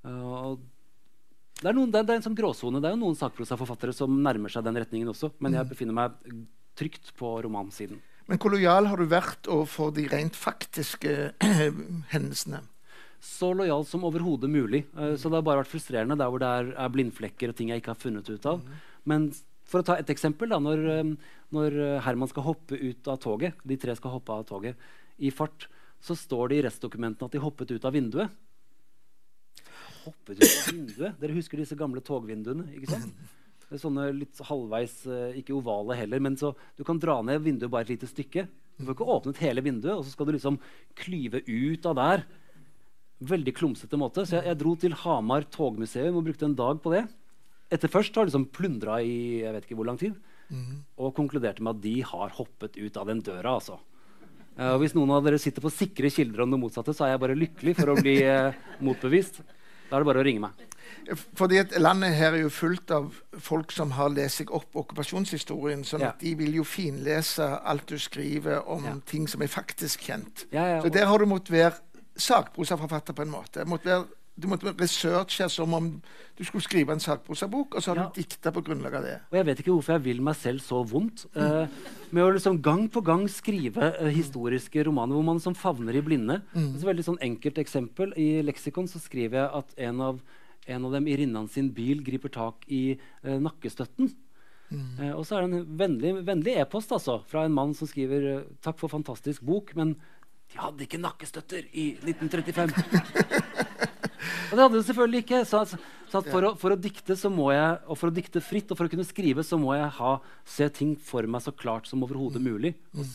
[0.07, 0.57] Uh,
[1.61, 2.81] det er, noen, det, er, det er, en sånn gråsone.
[2.83, 5.31] Det er jo noen sakprosaforfattere som nærmer seg den retningen også.
[5.41, 5.71] Men jeg mm.
[5.73, 6.17] befinner meg
[6.77, 8.01] trygt på romansiden.
[8.27, 11.31] Men hvor lojal har du vært overfor de rent faktiske
[12.13, 12.61] hendelsene?
[13.23, 14.83] Så lojal som overhodet mulig.
[14.93, 17.71] Uh, så det har bare vært frustrerende der hvor det er, er, blindflekker og ting
[17.73, 18.61] jeg ikke har funnet ut av.
[18.61, 18.83] Mm.
[19.09, 19.29] Men
[19.67, 21.13] for å ta et eksempel, da, når, um,
[21.55, 24.79] når, Herman skal hoppe ut av toget, de tre skal hoppe av toget
[25.19, 25.67] i fart,
[25.99, 28.31] så står det i restdokumentene at de hoppet ut av vinduet
[30.07, 31.19] hoppet ut av vinduet.
[31.21, 32.69] Dere husker disse gamle togvinduene?
[32.77, 33.27] ikke sant?
[33.67, 37.43] Det er sånne litt halvveis, eh, ikke ovale heller, men så du kan dra ned
[37.43, 38.45] vinduet bare et lite stykke.
[38.77, 40.59] Du får ikke åpnet hele vinduet, og så skal du liksom
[40.95, 42.23] klyve ut av der.
[43.19, 44.23] Veldig klumsete måte.
[44.23, 47.03] Så jeg, jeg dro til Hamar togmuseum og brukte en dag på det.
[47.73, 50.15] Etter først har liksom plundra i jeg vet ikke hvor lang tid.
[50.47, 50.85] Mm.
[51.03, 53.57] Og konkluderte med at de har hoppet ut av den døra.
[53.57, 53.79] altså.
[54.57, 57.13] Uh, og hvis noen av dere sitter på sikre kilder om det motsatte, så er
[57.13, 58.55] jeg bare lykkelig for å bli uh,
[58.87, 59.41] motbevist.
[59.87, 60.63] Da er det bare å ringe meg.
[61.37, 63.07] Fordi at Landet her er jo fullt av
[63.43, 65.83] folk som har lest seg opp okkupasjonshistorien.
[65.87, 66.11] sånn ja.
[66.11, 68.95] at De vil jo finlese alt du skriver om ja.
[69.07, 70.47] ting som er faktisk kjent.
[70.55, 71.75] Ja, så der har du måttet være
[72.17, 73.67] sakprosaforfatter på en måte.
[73.69, 74.05] Måtte være
[74.37, 75.87] du måtte researche som om
[76.37, 78.05] du skulle skrive en sakprosabok, og så har ja.
[78.13, 79.15] du dikta på grunnlag av det.
[79.31, 81.25] Og Jeg vet ikke hvorfor jeg vil meg selv så vondt.
[81.33, 81.65] Uh,
[82.13, 86.03] med å liksom gang på gang skrive uh, historiske romaner hvor man som favner i
[86.05, 86.43] blinde.
[86.53, 86.69] Mm.
[86.77, 88.13] Et veldig sånn enkelt eksempel.
[88.13, 90.21] I leksikon så skriver jeg at en av,
[90.69, 92.83] en av dem i Rinnan sin bil griper tak i
[93.25, 94.13] uh, nakkestøtten.
[94.67, 95.13] Mm.
[95.15, 98.75] og så er det en vennlig e-post e altså, fra en mann som skriver 'Takk
[98.81, 99.93] for fantastisk bok', men
[100.51, 102.75] de hadde ikke nakkestøtter i 1935.
[104.47, 105.39] Og det hadde hun selvfølgelig ikke.
[105.47, 105.63] Så,
[106.11, 108.79] så for, å, for, å, dikte så må jeg, og for å dikte fritt og
[108.79, 110.13] for å kunne skrive så må jeg ha,
[110.47, 112.75] se ting for meg så klart som overhodet mulig.
[112.95, 113.05] Og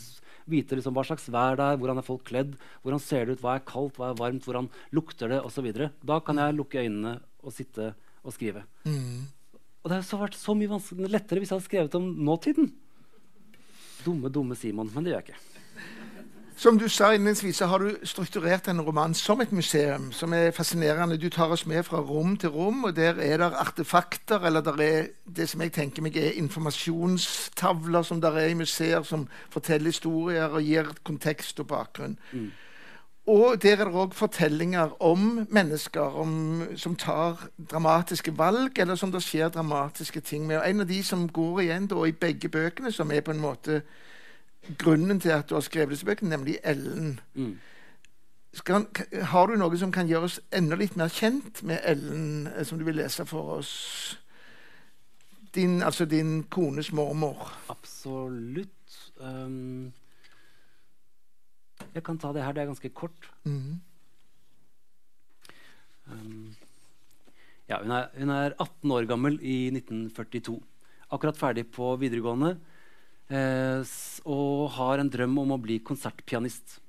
[0.51, 3.45] vite liksom hva slags vær det er, hvordan er folk kledd, hvordan ser det ut,
[3.45, 5.71] hva er kaldt, hva er varmt, hvordan lukter det osv.
[6.03, 7.93] Da kan jeg lukke øynene og sitte
[8.23, 8.65] og skrive.
[8.87, 9.31] Mm.
[9.83, 10.79] Og det har vært så mye
[11.11, 12.71] lettere hvis jeg hadde skrevet om nåtiden.
[14.03, 14.91] Dumme, dumme Simon.
[14.95, 15.52] Men det gjør jeg ikke.
[16.63, 20.53] Som du sa innledningsvis, så har du strukturert en roman som et museum, som er
[20.55, 21.17] fascinerende.
[21.19, 24.79] Du tar oss med fra rom til rom, og der er det artefakter, eller der
[24.83, 29.91] er det som jeg tenker meg er informasjonstavler som der er i museer, som forteller
[29.91, 32.15] historier og gir kontekst og bakgrunn.
[32.33, 32.53] Mm.
[33.27, 39.11] Og der er det òg fortellinger om mennesker om, som tar dramatiske valg, eller som
[39.11, 40.61] det skjer dramatiske ting med.
[40.61, 43.43] Og En av de som går igjen da, i begge bøkene, som er på en
[43.43, 43.83] måte
[44.79, 47.21] grunnen til at du har skrevet disse bøkene, nemlig Ellen.
[47.35, 47.59] Mm.
[48.53, 48.87] Skal,
[49.33, 52.79] har du noe som kan gjøre oss enda litt mer kjent med Ellen, eh, som
[52.79, 53.73] du vil lese for oss?
[55.55, 57.49] Din, altså din kones mormor.
[57.73, 58.99] Absolutt.
[59.21, 59.93] Um,
[61.93, 62.53] jeg kan ta det her.
[62.53, 63.31] Det er ganske kort.
[63.45, 63.81] Mm.
[66.13, 66.55] Um,
[67.69, 70.57] ja, hun er, hun er 18 år gammel i 1942.
[71.13, 72.57] Akkurat ferdig på videregående.
[73.33, 73.93] Eh,
[74.29, 76.81] og har en drøm om å bli konsertpianist.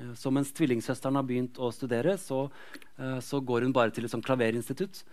[0.00, 2.50] Eh, så mens tvillingsøsteren har begynt å studere, så,
[2.98, 5.04] eh, så går hun bare til et sånt klaverinstitutt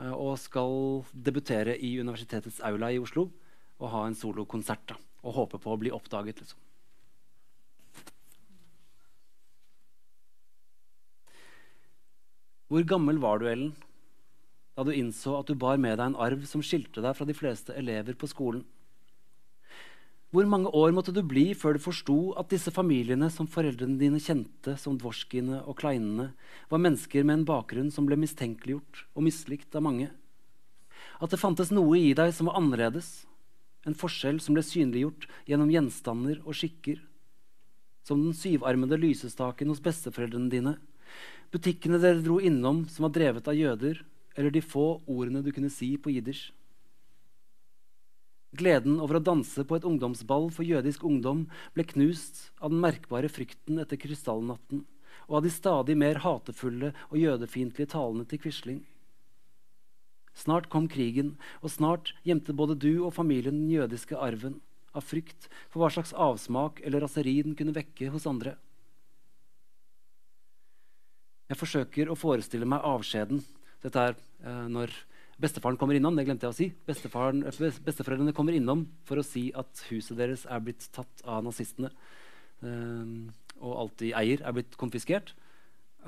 [0.00, 3.30] og skal debutere i universitetets aula i Oslo
[3.78, 4.96] og ha en solokonsert.
[5.22, 6.40] Og håpe på å bli oppdaget.
[6.40, 6.56] liksom.
[12.70, 13.76] Hvor gammel var du, Ellen,
[14.74, 17.34] da du innså at du bar med deg en arv som skilte deg fra de
[17.34, 18.64] fleste elever på skolen?
[20.30, 24.20] Hvor mange år måtte du bli før du forsto at disse familiene som foreldrene dine
[24.22, 26.28] kjente som dvorskine og kleinene,
[26.70, 30.06] var mennesker med en bakgrunn som ble mistenkeliggjort og mislikt av mange?
[31.18, 33.24] At det fantes noe i deg som var annerledes,
[33.88, 37.02] en forskjell som ble synliggjort gjennom gjenstander og skikker?
[38.06, 40.76] Som den syvarmede lysestaken hos besteforeldrene dine,
[41.50, 43.98] butikkene dere dro innom som var drevet av jøder,
[44.38, 46.52] eller de få ordene du kunne si på jiddisch?
[48.50, 51.44] Gleden over å danse på et ungdomsball for jødisk ungdom
[51.76, 54.82] ble knust av den merkbare frykten etter krystallnatten
[55.30, 58.80] og av de stadig mer hatefulle og jødefiendtlige talene til Quisling.
[60.34, 64.58] Snart kom krigen, og snart gjemte både du og familien den jødiske arven
[64.96, 68.56] av frykt for hva slags avsmak eller raseri den kunne vekke hos andre.
[71.50, 73.42] Jeg forsøker å forestille meg avskjeden.
[73.82, 74.94] Dette er eh, når
[75.40, 76.66] Bestefaren kommer innom, det glemte jeg å si.
[76.84, 81.88] Besteforeldrene kommer innom for å si at huset deres er blitt tatt av nazistene.
[82.60, 85.32] Uh, og alt de eier, er blitt konfiskert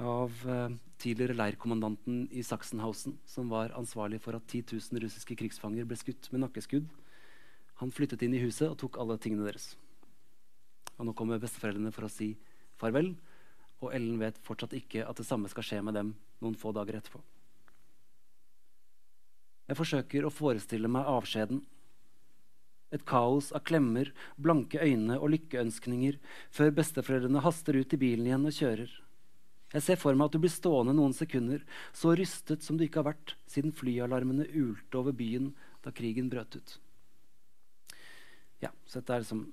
[0.01, 0.69] av uh,
[1.01, 6.29] tidligere leirkommandanten i Sachsenhausen, som var ansvarlig for at 10 000 russiske krigsfanger ble skutt
[6.33, 6.89] med nakkeskudd.
[7.81, 9.73] Han flyttet inn i huset og tok alle tingene deres.
[10.99, 12.35] Og nå kommer besteforeldrene for å si
[12.81, 13.15] farvel,
[13.83, 16.13] og Ellen vet fortsatt ikke at det samme skal skje med dem
[16.45, 17.23] noen få dager etterpå.
[19.71, 21.63] Jeg forsøker å forestille meg avskjeden.
[22.93, 26.19] Et kaos av klemmer, blanke øyne og lykkeønskninger
[26.53, 28.93] før besteforeldrene haster ut i bilen igjen og kjører.
[29.73, 31.63] Jeg ser for meg at du blir stående noen sekunder,
[31.97, 36.59] så rystet som du ikke har vært siden flyalarmene ulte over byen da krigen brøt
[36.59, 36.75] ut.
[38.63, 39.47] Ja, så dette er liksom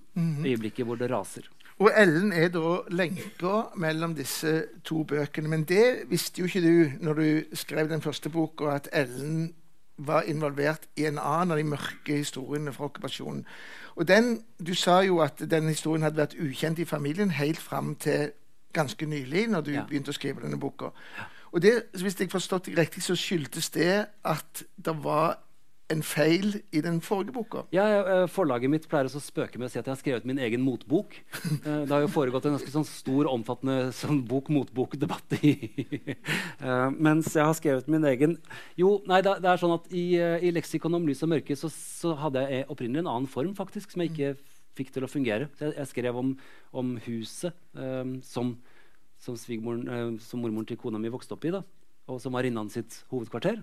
[0.44, 1.48] øyeblikket hvor det raser.
[1.80, 4.52] Og Ellen er da lenka mellom disse
[4.84, 5.50] to bøkene.
[5.50, 9.54] Men det visste jo ikke du når du skrev den første boka, at Ellen
[10.00, 13.44] var involvert i en annen av de mørke historiene fra okkupasjonen.
[13.96, 17.96] Og den, Du sa jo at den historien hadde vært ukjent i familien helt fram
[17.96, 18.32] til
[18.74, 19.84] ganske nylig, når du ja.
[19.88, 20.94] begynte å skrive denne boka.
[21.52, 25.40] Og det, Hvis jeg forstått det riktig, så skyldtes det at det var
[25.90, 27.64] en feil i den forrige boka.
[27.74, 30.42] Ja, eh, Forlaget mitt pleier å spøke med å si at jeg har skrevet min
[30.42, 31.18] egen motbok.
[31.60, 35.34] Eh, det har jo foregått en ganske sånn stor, omfattende sånn bok-motbok-debatt.
[35.42, 38.38] uh, mens jeg har skrevet min egen
[38.80, 42.14] Jo, nei, det, er sånn at i, i leksikon om lys og mørke så, så,
[42.22, 44.32] hadde jeg opprinnelig en annen form faktisk, som jeg ikke
[44.78, 45.50] fikk til å fungere.
[45.60, 46.32] Jeg, jeg skrev om,
[46.72, 48.54] om huset um, som,
[49.20, 51.64] som, som mormoren til kona mi vokste opp i, da,
[52.10, 53.60] og som var innan sitt hovedkvarter.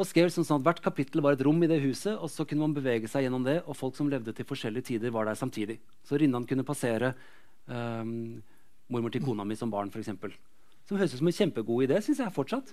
[0.00, 2.64] Og skrev sånn at Hvert kapittel var et rom i det huset, og så kunne
[2.64, 3.58] man bevege seg gjennom det.
[3.68, 5.76] Og folk som levde til forskjellige tider, var der samtidig.
[6.08, 7.12] Så Rinnan kunne passere
[7.68, 8.40] um,
[8.88, 10.08] mormor til kona mi som barn, f.eks.
[10.88, 12.72] Som høres ut som en kjempegod idé, syns jeg fortsatt.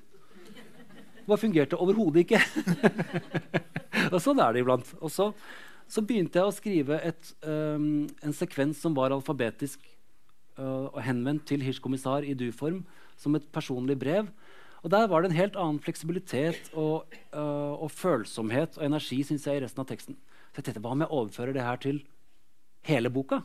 [1.28, 2.40] Bare fungerte overhodet ikke.
[4.14, 4.96] og sånn er det iblant.
[5.04, 5.34] Og så,
[5.92, 9.84] så begynte jeg å skrive et, um, en sekvens som var alfabetisk
[10.56, 12.86] uh, henvendt til Hirsch-kommissar i du-form,
[13.20, 14.32] som et personlig brev.
[14.84, 19.48] Og Der var det en helt annen fleksibilitet og, uh, og følsomhet og energi synes
[19.48, 20.18] jeg, i resten av teksten.
[20.52, 22.02] Så jeg tenkte, Hva om jeg overfører det her til
[22.88, 23.42] hele boka?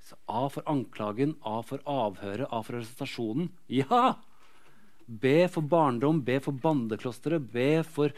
[0.00, 3.50] Så A for anklagen, A for avhøret, A for arrestasjonen.
[3.68, 4.16] Ja!
[5.10, 8.14] B for barndom, B for bandeklosteret, B for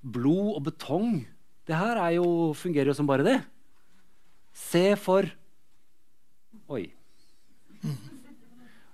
[0.00, 1.26] blod og betong.
[1.66, 3.38] Det her jo, fungerer jo som bare det.
[4.54, 5.28] C for
[6.70, 6.84] Oi.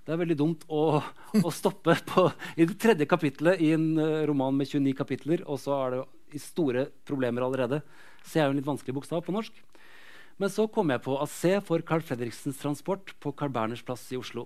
[0.07, 1.01] Det er veldig dumt å,
[1.35, 5.59] å stoppe på, i det tredje kapittelet i en uh, roman med 29 kapitler, og
[5.59, 7.81] så er det store problemer allerede.
[8.23, 9.59] C er jo en litt vanskelig bokstav på norsk.
[10.39, 14.05] Men så kom jeg på at C for Carl Fredriksens transport på Carl Berners plass
[14.15, 14.45] i Oslo.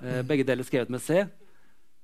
[0.00, 1.26] Eh, begge deler skrevet med C.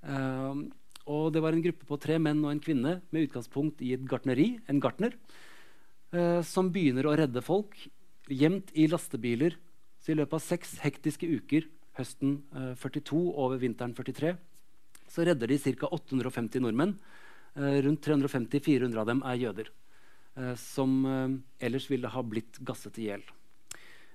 [0.04, 0.62] Eh,
[1.08, 4.04] og det var en gruppe på tre menn og en kvinne med utgangspunkt i et
[4.08, 5.16] gartneri, en gartner,
[6.44, 7.72] som begynner å redde folk
[8.28, 9.56] gjemt i lastebiler.
[9.96, 11.64] Så i løpet av seks hektiske uker
[11.98, 12.38] høsten
[12.80, 14.32] 42 og over vinteren 43,
[15.12, 15.90] så redder de ca.
[15.92, 16.96] 850 nordmenn.
[17.52, 19.68] Eh, rundt 350-400 av dem er jøder.
[20.36, 21.04] Eh, som
[21.60, 23.24] ellers ville ha blitt gasset i hjel.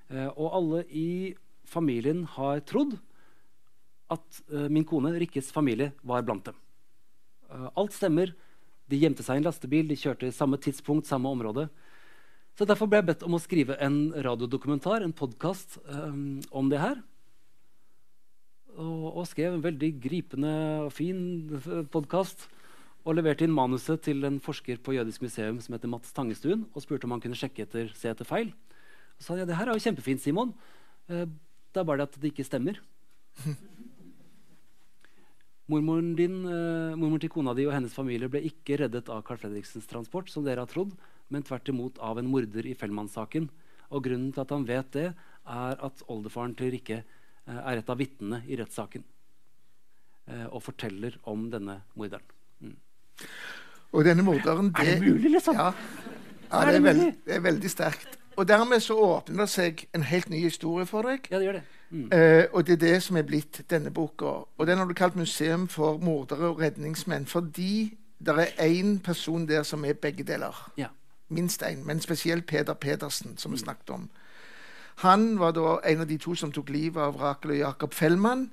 [0.08, 1.36] og alle i
[1.68, 2.94] familien har trodd
[4.10, 4.38] at
[4.72, 6.56] min kone Rikkes familie var blant dem.
[7.76, 8.34] alt stemmer.
[8.88, 11.68] De gjemte seg i en lastebil, de kjørte i samme tidspunkt, samme område.
[12.56, 15.78] Så Derfor ble jeg bedt om å skrive en radiodokumentar, en podkast,
[16.52, 17.04] om det her
[18.78, 20.54] og, og, skrev en veldig gripende
[20.86, 21.20] og fin
[21.94, 22.48] podkast.
[23.08, 26.84] Og leverte inn manuset til en forsker på Jødisk museum som heter Mats Tangestuen, og
[26.84, 28.52] spurte om han kunne sjekke etter, se etter feil.
[29.18, 30.52] Og sa ja, det her er jo kjempefint, Simon.
[31.08, 32.82] Eh, det er bare det at det ikke stemmer.
[35.72, 39.40] Mormoren, din, eh, mormoren til kona di og hennes familie ble ikke reddet av Carl
[39.42, 40.94] Fredriksens transport, som dere har trodd,
[41.32, 43.50] men tvert imot av en morder i Fellmann-saken,
[43.88, 45.14] Og grunnen til at han vet det,
[45.48, 47.17] er at oldefaren til Rikke eh,
[47.48, 49.04] er et av vitnene i rettssaken.
[50.28, 52.26] Eh, og forteller om denne morderen.
[52.60, 52.76] Mm.
[53.92, 55.56] Og denne morderen Er det mulig, liksom?
[55.56, 55.72] Ja,
[56.52, 58.20] ja Er det, det er veld, det er veldig sterkt.
[58.38, 61.26] Og dermed så åpner det seg en helt ny historie for deg.
[61.32, 61.64] Ja, det gjør det.
[61.90, 62.04] Mm.
[62.12, 64.44] Uh, og det er det som er blitt denne boka.
[64.58, 69.48] Og den har du kalt 'Museum for mordere og redningsmenn', fordi det er én person
[69.48, 70.72] der som er begge deler.
[70.78, 70.88] Ja.
[71.30, 74.10] Minst én, men spesielt Peder Pedersen, som vi snakket om.
[75.04, 78.48] Han var da en av de to som tok livet av Rakel og Jakob Fellmann.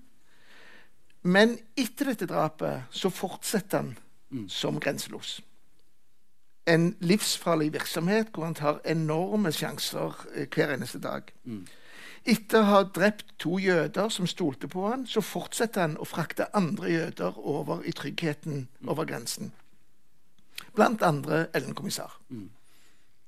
[1.24, 3.94] Men etter dette drapet så fortsetter han
[4.34, 4.48] Mm.
[4.48, 5.40] som grenselos.
[6.66, 11.32] En livsfarlig virksomhet hvor han tar enorme sjanser eh, hver eneste dag.
[11.44, 11.66] Mm.
[12.24, 16.48] Etter å ha drept to jøder som stolte på han, så fortsetter han å frakte
[16.56, 19.52] andre jøder over i tryggheten over grensen.
[20.74, 22.16] Blant andre Ellen-kommissar.
[22.30, 22.50] Mm.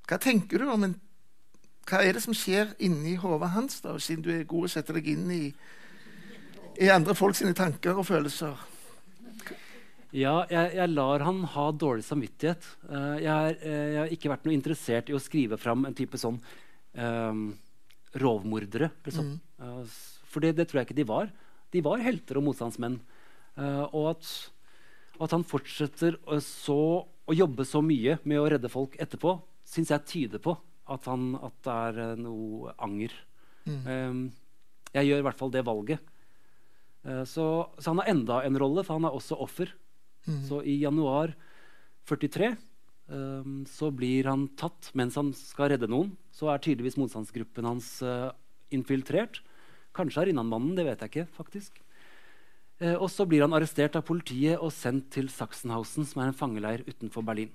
[0.08, 1.00] Hva tenker du om en
[1.86, 4.94] Hva er det som skjer inni hodet hans, da, siden du er god å sette
[4.96, 5.42] deg inn i,
[6.82, 8.56] i andre folk sine tanker og følelser?
[10.16, 12.66] Ja, jeg, jeg lar han ha dårlig samvittighet.
[12.88, 15.96] Uh, jeg, er, uh, jeg har ikke vært noe interessert i å skrive fram en
[15.98, 16.38] type sånn
[16.96, 17.34] uh,
[18.22, 18.90] rovmordere.
[19.06, 19.34] Liksom.
[19.36, 19.82] Mm.
[19.84, 21.30] s- for det, det tror jeg ikke de var.
[21.74, 22.98] De var helter og motstandsmenn.
[23.56, 24.26] Eh, og at,
[25.24, 26.76] at han fortsetter så,
[27.08, 29.32] å jobbe så mye med å redde folk etterpå,
[29.64, 30.52] syns jeg tyder på
[30.86, 33.14] at, han, at det er eh, noe anger.
[33.66, 34.20] Eh,
[34.96, 36.12] jeg gjør i hvert fall det valget.
[37.06, 37.44] Uh, så,
[37.78, 39.70] så han har enda en rolle, for han er også offer.
[40.42, 41.36] Så i januar
[42.10, 42.48] 43
[43.14, 46.16] um, så blir han tatt mens han skal redde noen.
[46.34, 48.32] Så er tydeligvis motstandsgruppen hans uh,
[48.74, 49.38] infiltrert.
[49.94, 51.28] Kanskje er innanmannen, det vet jeg ikke.
[51.36, 51.78] faktisk.
[52.82, 56.40] Uh, og så blir han arrestert av politiet og sendt til Sachsenhausen, som er en
[56.40, 57.54] fangeleir utenfor Berlin.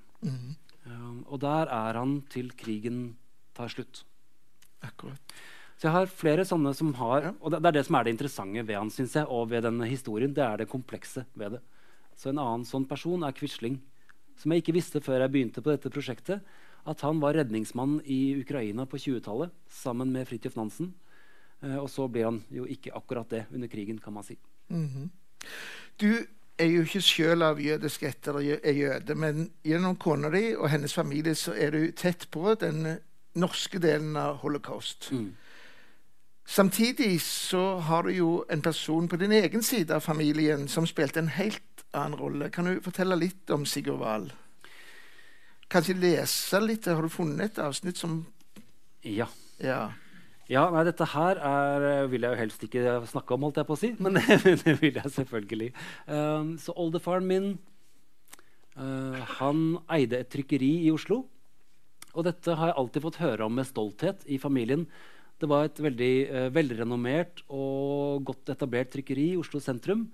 [0.88, 3.18] Ehm, og der er han til krigen
[3.62, 4.04] tar slutt.
[4.86, 5.36] Akkurat.
[5.78, 7.32] Så jeg har flere sånne som har Ja.
[7.42, 9.64] Og det, det er det som er det interessante ved han, synes jeg, og ved
[9.66, 10.34] denne historien.
[10.34, 11.62] Det er det komplekse ved det.
[12.18, 13.80] Så en annen sånn person er Quisling.
[14.38, 16.42] Som jeg ikke visste før jeg begynte på dette prosjektet.
[16.86, 20.92] At han var redningsmann i Ukraina på 20-tallet sammen med Fridtjof Nansen.
[21.62, 24.38] Eh, og så ble han jo ikke akkurat det under krigen, kan man si.
[26.02, 26.08] Du
[26.62, 30.70] er jo ikke sjøl av jødisk etter jø- er jøde, men gjennom kona di og
[30.70, 32.98] hennes familie så er du tett på den
[33.34, 35.12] norske delen av holocaust.
[35.12, 35.32] Mm.
[36.46, 41.22] Samtidig så har du jo en person på din egen side av familien som spilte
[41.22, 42.50] en helt annen rolle.
[42.50, 44.32] Kan du fortelle litt om Sigurd Wahl?
[45.72, 46.90] Kanskje lese litt?
[46.90, 48.26] Har du funnet et avsnitt som
[49.04, 49.28] Ja.
[49.60, 49.92] Ja.
[50.52, 53.68] Ja, nei, dette her er, eh, vil jeg jo helst ikke snakke om, holdt jeg
[53.70, 53.96] på å si.
[54.00, 55.70] Men det, det vil jeg selvfølgelig.
[56.08, 57.54] Um, så oldefaren min
[58.76, 61.24] uh, han eide et trykkeri i Oslo.
[62.16, 64.86] Og dette har jeg alltid fått høre om med stolthet i familien.
[65.42, 70.10] Det var et veldig eh, velrenommert og godt etablert trykkeri i Oslo sentrum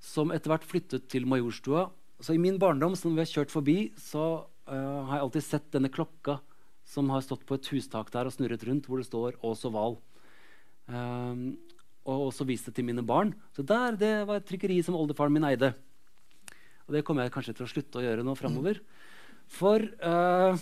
[0.00, 1.88] som etter hvert flyttet til Majorstua.
[2.20, 5.68] Så i min barndom, som vi har kjørt forbi, så eh, har jeg alltid sett
[5.74, 6.38] denne klokka
[6.90, 9.74] som har stått på et hustak der og snurret rundt, hvor det står Ås og
[9.76, 9.98] Val.
[10.90, 11.44] Um,
[12.08, 13.30] og også vist det til mine barn.
[13.54, 15.70] Så der, det var et trykkeri som oldefaren min eide.
[16.88, 18.80] Og det kommer jeg kanskje til å slutte å gjøre nå framover.
[19.50, 20.58] For uh,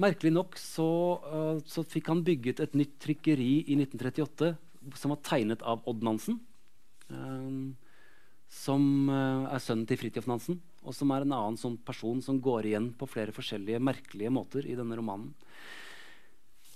[0.00, 0.88] merkelig nok så,
[1.22, 4.54] uh, så fikk han bygget et nytt trykkeri i 1938
[5.00, 6.40] som var tegnet av Odd Nansen.
[7.08, 7.76] Um,
[8.50, 12.40] som uh, er sønnen til Fridtjof Nansen, og som er en annen sånn person som
[12.42, 15.32] går igjen på flere forskjellige merkelige måter i denne romanen.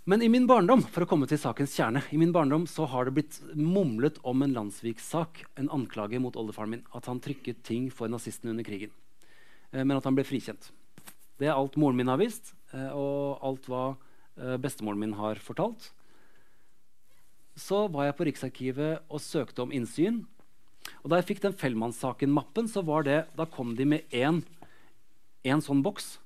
[0.08, 3.04] Men i min barndom for å komme til sakens kjerne, i min barndom så har
[3.04, 7.90] det blitt mumlet om en Landsvik-sak, en anklage mot oldefaren min, at han trykket ting
[7.92, 8.94] for nazistene under krigen.
[9.76, 10.70] Men at han ble frikjent.
[11.36, 12.54] Det er alt moren min har visst,
[12.92, 15.90] og alt hva eh, bestemoren min har fortalt.
[17.58, 20.22] Så var jeg på Riksarkivet og søkte om innsyn.
[21.02, 24.44] Og da jeg fikk den Fellmannssaken-mappen, så var det, da kom de med én
[25.64, 26.16] sånn boks.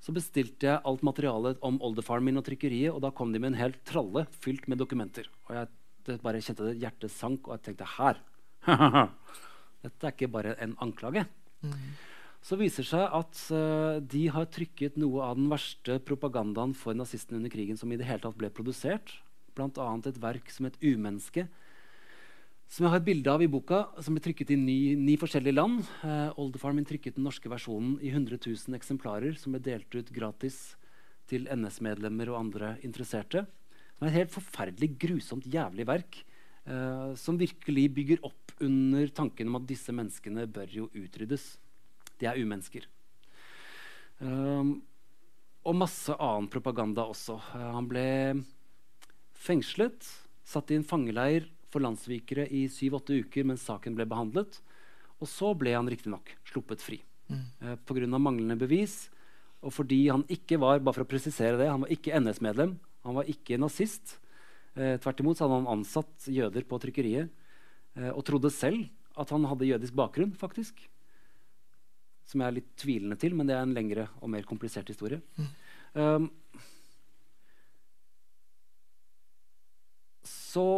[0.00, 3.52] Så bestilte jeg alt materialet om oldefaren min og trykkeriet, og da kom de med
[3.52, 5.28] en hel tralle fylt med dokumenter.
[5.50, 5.68] Og jeg
[6.06, 8.20] det bare kjente det hjertet sank, og jeg tenkte her
[9.84, 11.22] Dette er ikke bare en anklage.
[12.40, 16.96] Så viser det seg at uh, de har trykket noe av den verste propagandaen for
[16.96, 19.12] nazistene under krigen som i det hele tatt ble produsert.
[19.56, 19.88] Bl.a.
[20.08, 21.48] et verk som het 'Umenneske',
[22.70, 25.58] som jeg har et bilde av i boka, som ble trykket i ni, ni forskjellige
[25.58, 25.84] land.
[26.00, 30.08] Uh, oldefaren min trykket den norske versjonen i 100 000 eksemplarer, som ble delt ut
[30.14, 30.76] gratis
[31.28, 33.44] til NS-medlemmer og andre interesserte.
[33.98, 36.24] Det er et helt forferdelig, grusomt, jævlig verk
[36.68, 41.54] Uh, som virkelig bygger opp under tanken om at disse menneskene bør jo utryddes.
[42.20, 42.86] De er umennesker.
[44.20, 44.80] Um,
[45.64, 47.38] og masse annen propaganda også.
[47.54, 48.06] Uh, han ble
[49.40, 50.04] fengslet,
[50.44, 54.60] satt i en fangeleir for landssvikere i syv-åtte uker mens saken ble behandlet.
[55.20, 57.00] Og så ble han riktignok sluppet fri
[57.30, 57.42] mm.
[57.64, 58.06] uh, pga.
[58.18, 59.08] manglende bevis.
[59.64, 63.16] Og fordi han ikke var bare for å presisere det, han var ikke NS-medlem, han
[63.16, 64.16] var ikke nazist.
[64.76, 67.28] Uh, tvert imot hadde han ansatt jøder på trykkeriet
[67.98, 68.88] uh, og trodde selv
[69.20, 70.32] at han hadde jødisk bakgrunn.
[70.38, 70.88] faktisk
[72.30, 75.18] som jeg er litt tvilende til, men det er en lengre og mer komplisert historie.
[75.34, 75.48] Mm.
[75.98, 76.28] Um,
[80.30, 80.68] så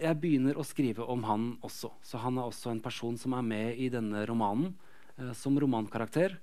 [0.00, 1.92] jeg begynner å skrive om han også.
[2.04, 4.72] Så han er også en person som er med i denne romanen
[5.18, 6.38] uh, som romankarakter.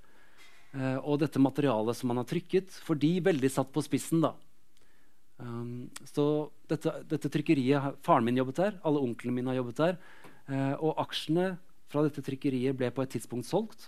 [0.70, 4.36] Uh, og dette materialet som han har trykket, for de veldig satt på spissen, da.
[5.40, 10.02] Um, så dette, dette, trykkeriet Faren min jobbet der, alle onklene mine har jobbet der.
[10.50, 11.56] Uh, og aksjene
[11.90, 13.88] fra dette trykkeriet ble på et tidspunkt solgt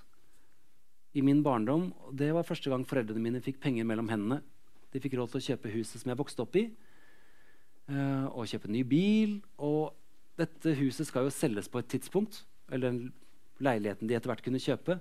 [1.13, 1.89] i min barndom.
[2.15, 4.41] Det var første gang foreldrene mine fikk penger mellom hendene.
[4.91, 6.65] De fikk råd til å kjøpe huset som jeg vokste opp i,
[7.91, 9.37] uh, og kjøpe en ny bil.
[9.63, 9.91] Og
[10.39, 13.01] dette huset skal jo selges på et tidspunkt, eller den
[13.61, 14.97] leiligheten de etter hvert kunne kjøpe.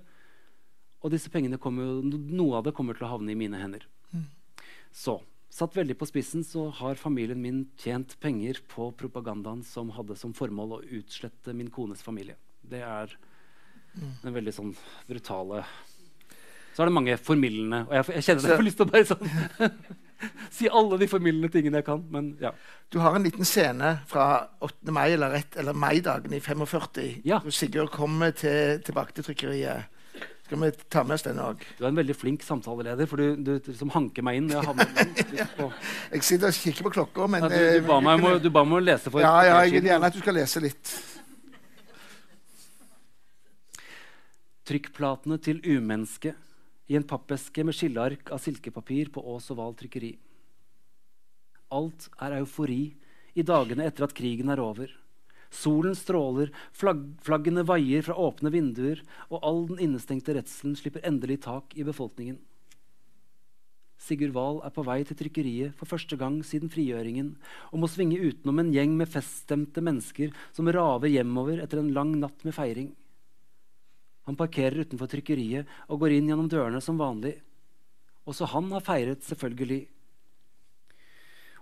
[1.01, 3.87] Og disse pengene jo, noe av det kommer til å havne i mine hender.
[4.13, 4.27] Mm.
[4.93, 5.17] Så
[5.51, 10.35] satt veldig på spissen så har familien min tjent penger på propagandaen som hadde som
[10.37, 12.37] formål å utslette min kones familie.
[12.61, 13.15] Det er
[13.97, 14.13] mm.
[14.29, 14.75] en veldig sånn
[15.09, 15.65] brutale
[16.75, 17.83] så er det mange formildende.
[17.89, 19.75] Og jeg, jeg kjenner at jeg får lyst til å bare sånn
[20.57, 22.03] si alle de formildende tingene jeg kan.
[22.13, 22.53] Men ja.
[22.91, 24.27] Du har en liten scene fra
[24.59, 24.91] 8.
[24.93, 27.41] mai, eller, rett, eller maidagen i 45, ja.
[27.43, 29.97] hvor Sigurd kommer til, tilbake til trykkeriet.
[30.45, 31.61] Skal vi ta med oss den òg?
[31.77, 34.49] Du er en veldig flink samtaleleder, for du, du liksom hanker meg inn.
[34.51, 35.05] Jeg,
[35.39, 35.47] ja.
[36.11, 38.65] jeg sitter og kikker på klokka, men ja, du, du, ba meg om, du ba
[38.67, 40.93] meg å lese for Ja, ja jeg vil gjerne at du skal lese litt.
[44.67, 46.50] Trykkplatene til umennesket
[46.91, 50.11] i en pappeske med skilleark av silkepapir på Ås og Val trykkeri.
[51.71, 52.83] Alt er eufori
[53.31, 54.91] i dagene etter at krigen er over.
[55.51, 61.41] Solen stråler, flagg, flaggene vaier fra åpne vinduer, og all den innestengte redselen slipper endelig
[61.47, 62.39] tak i befolkningen.
[64.01, 67.35] Sigurd Wahl er på vei til trykkeriet for første gang siden frigjøringen
[67.69, 72.15] og må svinge utenom en gjeng med feststemte mennesker som raver hjemover etter en lang
[72.17, 72.89] natt med feiring.
[74.31, 77.33] Han parkerer utenfor trykkeriet og går inn gjennom dørene som vanlig.
[78.23, 79.81] Også han har feiret, selvfølgelig.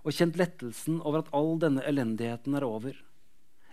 [0.06, 2.94] Og kjent lettelsen over at all denne elendigheten er over.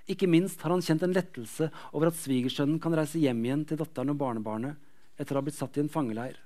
[0.09, 3.77] Ikke minst har han kjent en lettelse over at svigersønnen kan reise hjem igjen til
[3.83, 4.81] datteren og barnebarnet
[5.13, 6.41] etter å ha blitt satt i en fangeleir.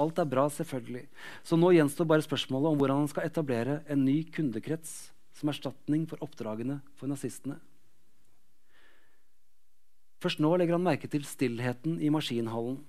[0.00, 1.04] Alt er bra, selvfølgelig,
[1.44, 4.98] så nå gjenstår bare spørsmålet om hvordan han skal etablere en ny kundekrets
[5.36, 7.60] som erstatning for oppdragene for nazistene.
[10.26, 12.80] Først nå legger han merke til stillheten i maskinhallen.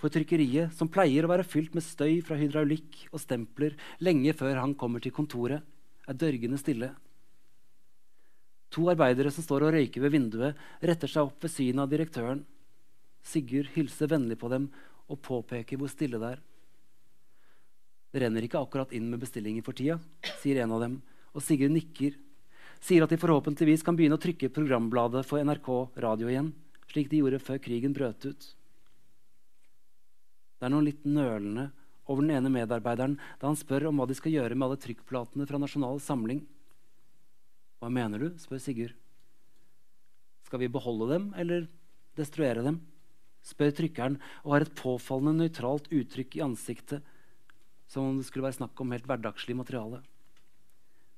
[0.00, 4.62] For trykkeriet, som pleier å være fylt med støy fra hydraulikk og stempler lenge før
[4.62, 5.60] han kommer til kontoret,
[6.08, 6.88] er dørgende stille.
[8.72, 12.40] To arbeidere som står og røyker ved vinduet, retter seg opp ved synet av direktøren.
[13.28, 14.70] Sigurd hilser vennlig på dem
[15.12, 16.40] og påpeker hvor stille det er.
[18.08, 19.98] Det renner ikke akkurat inn med bestillinger for tida,
[20.40, 20.96] sier en av dem,
[21.36, 22.16] og Sigurd nikker
[22.80, 25.68] sier at de forhåpentligvis kan begynne å trykke programbladet for NRK
[26.00, 26.50] radio igjen,
[26.90, 28.48] slik de gjorde før krigen brøt ut.
[30.58, 31.70] Det er noe litt nølende
[32.10, 35.46] over den ene medarbeideren da han spør om hva de skal gjøre med alle trykkplatene
[35.48, 36.42] fra Nasjonal Samling.
[37.80, 38.28] Hva mener du?
[38.42, 38.96] spør Sigurd.
[40.44, 41.68] Skal vi beholde dem eller
[42.18, 42.82] destruere dem?
[43.46, 47.00] spør trykkeren og har et påfallende nøytralt uttrykk i ansiktet,
[47.88, 50.02] som om det skulle være snakk om helt hverdagslig materiale.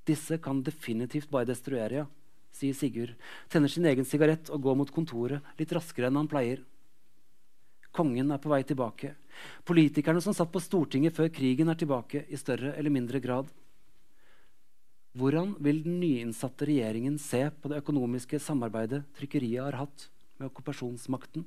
[0.08, 2.06] Disse kan definitivt bare destruere, ja,
[2.56, 3.16] sier Sigurd.
[3.48, 6.62] Tenner sin egen sigarett og går mot kontoret litt raskere enn han pleier.
[7.92, 9.14] Kongen er på vei tilbake.
[9.68, 13.50] Politikerne som satt på Stortinget før krigen, er tilbake i større eller mindre grad.
[15.12, 20.06] Hvordan vil den nyinnsatte regjeringen se på det økonomiske samarbeidet trykkeriet har hatt
[20.38, 21.44] med okkupasjonsmakten?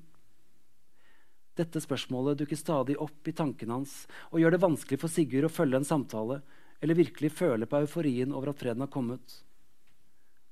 [1.56, 3.95] Dette spørsmålet dukker stadig opp i tankene hans
[4.30, 6.41] og gjør det vanskelig for Sigurd å følge en samtale
[6.84, 9.39] eller virkelig føle på euforien over at freden har kommet.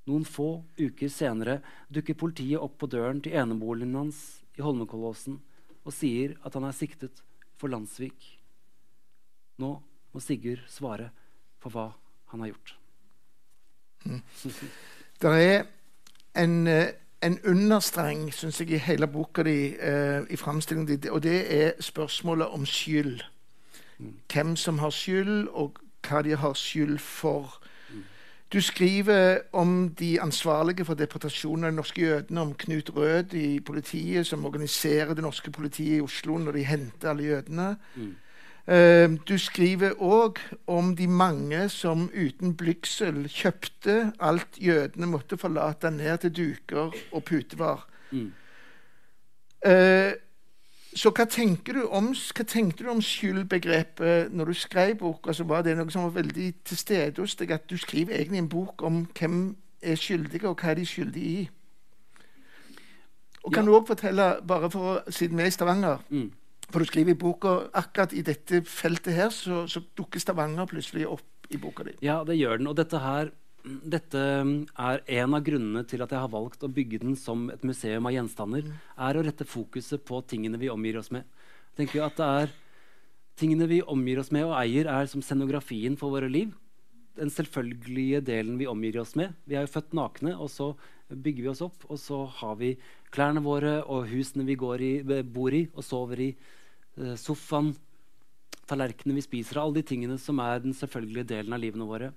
[0.09, 1.59] Noen få uker senere
[1.93, 4.19] dukker politiet opp på døren til eneboligen hans
[4.57, 5.39] i Holmenkollåsen
[5.83, 7.23] og sier at han er siktet
[7.59, 8.25] for landssvik.
[9.63, 9.75] Nå
[10.13, 11.09] må Sigurd svare
[11.63, 11.87] for hva
[12.33, 12.75] han har gjort.
[14.03, 14.21] Mm.
[15.21, 15.63] Det er
[16.35, 16.91] en, eh,
[17.21, 21.71] en understreng synes jeg, i hele boka di, uh, i framstillingen din, og det er
[21.79, 23.21] spørsmålet om skyld.
[23.99, 24.19] Mm.
[24.33, 27.62] Hvem som har skyld, og hva de har skyld for.
[28.53, 33.59] Du skriver om de ansvarlige for deportasjonen av de norske jødene, om Knut Rød i
[33.59, 37.75] politiet, som organiserer det norske politiet i Oslo når de henter alle jødene.
[37.95, 38.11] Mm.
[38.67, 40.37] Eh, du skriver òg
[40.67, 47.23] om de mange som uten blygsel kjøpte alt jødene måtte forlate, ned til duker og
[47.23, 47.87] putevar.
[48.11, 48.31] Mm.
[49.65, 50.13] Eh,
[50.95, 55.29] så hva tenker du om, hva tenkte du om skyldbegrepet når du skrev boka?
[55.31, 58.37] Altså, var det noe som var veldig til stede hos deg, at du skriver egentlig
[58.43, 61.49] en bok om hvem er skyldige, og hva er de skyldige i?
[63.43, 63.71] Og kan Ja.
[63.71, 66.31] du òg fortelle, bare for, siden vi er i Stavanger Mm.
[66.71, 71.07] For du skriver i boka akkurat i dette feltet her, så, så dukker Stavanger plutselig
[71.07, 71.21] opp
[71.51, 71.91] i boka di.
[72.01, 72.67] Ja, det gjør den.
[72.67, 73.29] Og dette her
[73.63, 77.45] dette mm, er en av grunnene til at jeg har valgt å bygge den som
[77.53, 78.67] et museum av gjenstander.
[78.97, 81.23] er å rette fokuset på tingene vi omgir oss med.
[81.71, 82.53] Jeg tenker at det er
[83.33, 86.51] Tingene vi omgir oss med og eier, er som scenografien for våre liv.
[87.17, 89.33] Den selvfølgelige delen vi omgir oss med.
[89.49, 90.67] Vi er jo født nakne, og så
[91.09, 91.87] bygger vi oss opp.
[91.89, 92.75] Og så har vi
[93.13, 94.91] klærne våre og husene vi går i,
[95.25, 96.29] bor i og sover i.
[97.01, 97.73] eh, Sofaen,
[98.69, 99.57] tallerkenene vi spiser.
[99.57, 102.13] Alle de tingene som er den selvfølgelige delen av livene våre.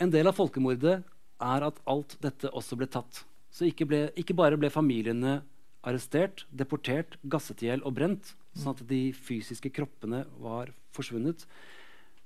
[0.00, 1.00] En del av folkemordet
[1.42, 3.24] er at alt dette også ble tatt.
[3.52, 5.40] Så ikke, ble, ikke bare ble familiene
[5.82, 11.44] arrestert, deportert, gasset i hjel og brent, sånn at de fysiske kroppene var forsvunnet.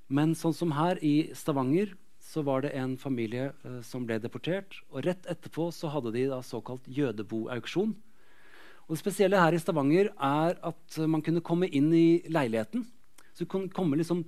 [0.06, 1.94] Men sånn som her i Stavanger
[2.26, 4.80] så var det en familie uh, som ble deportert.
[4.90, 7.94] Og rett etterpå så hadde de da såkalt jødeboauksjon.
[8.86, 12.84] Og det spesielle her i Stavanger er at eh, man kunne komme inn i leiligheten.
[13.34, 14.22] Så du kunne komme liksom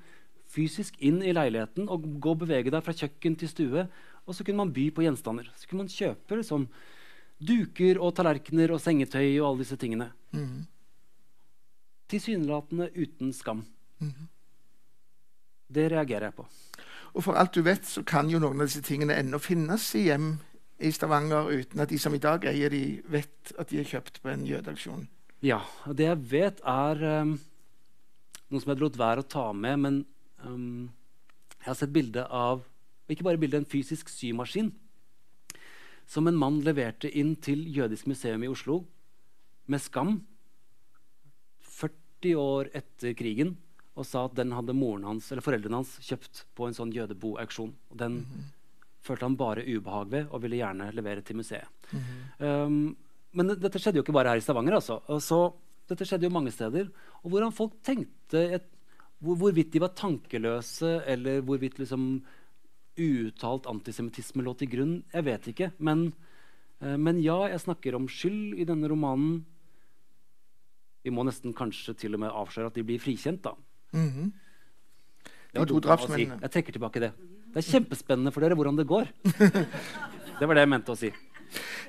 [0.49, 3.85] fysisk inn i leiligheten og gå og bevege deg fra kjøkken til stue.
[4.29, 5.49] Og så kunne man by på gjenstander.
[5.57, 6.67] Så kunne man kjøpe liksom,
[7.39, 10.11] duker og tallerkener og sengetøy og alle disse tingene.
[10.33, 10.67] Mhm.
[12.09, 13.67] Tilsynelatende uten skam.
[15.69, 16.47] Det reagerer jeg på.
[17.13, 20.07] Og for alt du vet, så kan jo noen av disse tingene ennå finnes i
[20.07, 20.39] hjem
[20.79, 24.21] i Stavanger uten at de som i dag eier de, vet at de er kjøpt
[24.23, 25.09] på en jødeaksjon.
[25.45, 27.35] Ja, og Det jeg vet, er um,
[28.49, 29.99] noe som jeg lot være å ta med, men
[30.45, 30.91] um,
[31.59, 32.65] jeg har sett bilde av
[33.09, 34.73] Ikke bare bilde, en fysisk symaskin
[36.09, 38.79] som en mann leverte inn til Jødisk museum i Oslo
[39.69, 40.15] med skam
[41.61, 43.57] 40 år etter krigen
[43.99, 47.73] og sa at den hadde hans, eller foreldrene hans kjøpt på en sånn jødeboauksjon.
[47.91, 48.21] Og den
[49.03, 51.67] følte han bare ubehag ved og ville gjerne levere til museet.
[52.39, 52.95] um,
[53.37, 54.79] men dette skjedde jo ikke bare her i Stavanger.
[54.79, 55.01] altså.
[55.21, 55.41] Så,
[55.91, 56.89] dette skjedde jo mange steder.
[57.23, 58.71] Og hvordan folk tenkte et,
[59.19, 62.25] hvor, Hvorvidt de var tankeløse, eller hvorvidt liksom
[62.99, 65.71] uuttalt antisemittisme lå til grunn, jeg vet ikke.
[65.79, 66.13] Men,
[66.83, 69.45] eh, men ja, jeg snakker om skyld i denne romanen.
[71.05, 73.55] Vi må nesten kanskje til og med avsløre at de blir frikjent, da.
[73.93, 74.33] Mm -hmm.
[75.53, 75.87] De to å si.
[75.87, 76.41] drapsmennene.
[76.43, 77.13] Jeg trekker tilbake det.
[77.55, 79.09] Det er kjempespennende for dere hvordan det går.
[80.39, 81.13] Det var det jeg mente å si.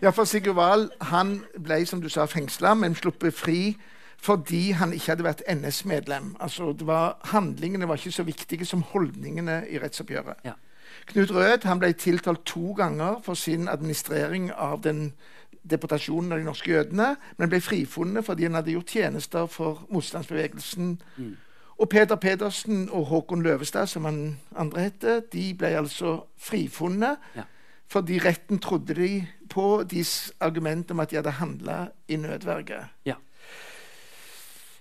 [0.02, 3.76] Ja, for Sigurd Wahl han ble som du sa, fengsla, men sluppet fri
[4.22, 6.36] fordi han ikke hadde vært NS-medlem.
[6.40, 10.42] Altså, det var, handlingene var ikke så viktige som holdningene i rettsoppgjøret.
[10.46, 10.54] Ja.
[11.08, 15.14] Knut Rød han ble tiltalt to ganger for sin administrering av den
[15.70, 20.98] deportasjonen av de norske jødene, men ble frifunnet fordi han hadde gjort tjenester for motstandsbevegelsen.
[21.80, 27.44] Og Peter Pedersen og Håkon Løvestad, som han andre heter, de ble altså frifunnet Ja.
[27.88, 32.88] fordi retten trodde de på deres argument om at de hadde handla i nødverge.
[33.06, 33.16] Ja.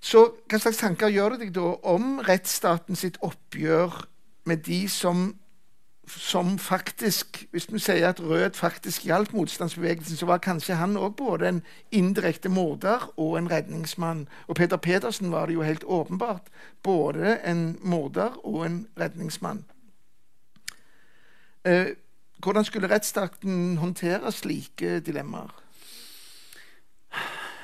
[0.01, 4.05] Så hva slags tanker gjør du deg da om rettsstaten sitt oppgjør
[4.49, 5.30] med de som
[6.09, 11.16] som faktisk Hvis vi sier at Rød faktisk hjalp motstandsbevegelsen, så var kanskje han òg
[11.16, 14.28] både en indirekte morder og en redningsmann.
[14.46, 16.49] Og Peter Pedersen var det jo helt åpenbart
[16.82, 19.64] både en morder og en redningsmann.
[21.64, 21.86] Eh,
[22.42, 25.68] hvordan skulle rettsstaten håndtere slike dilemmaer?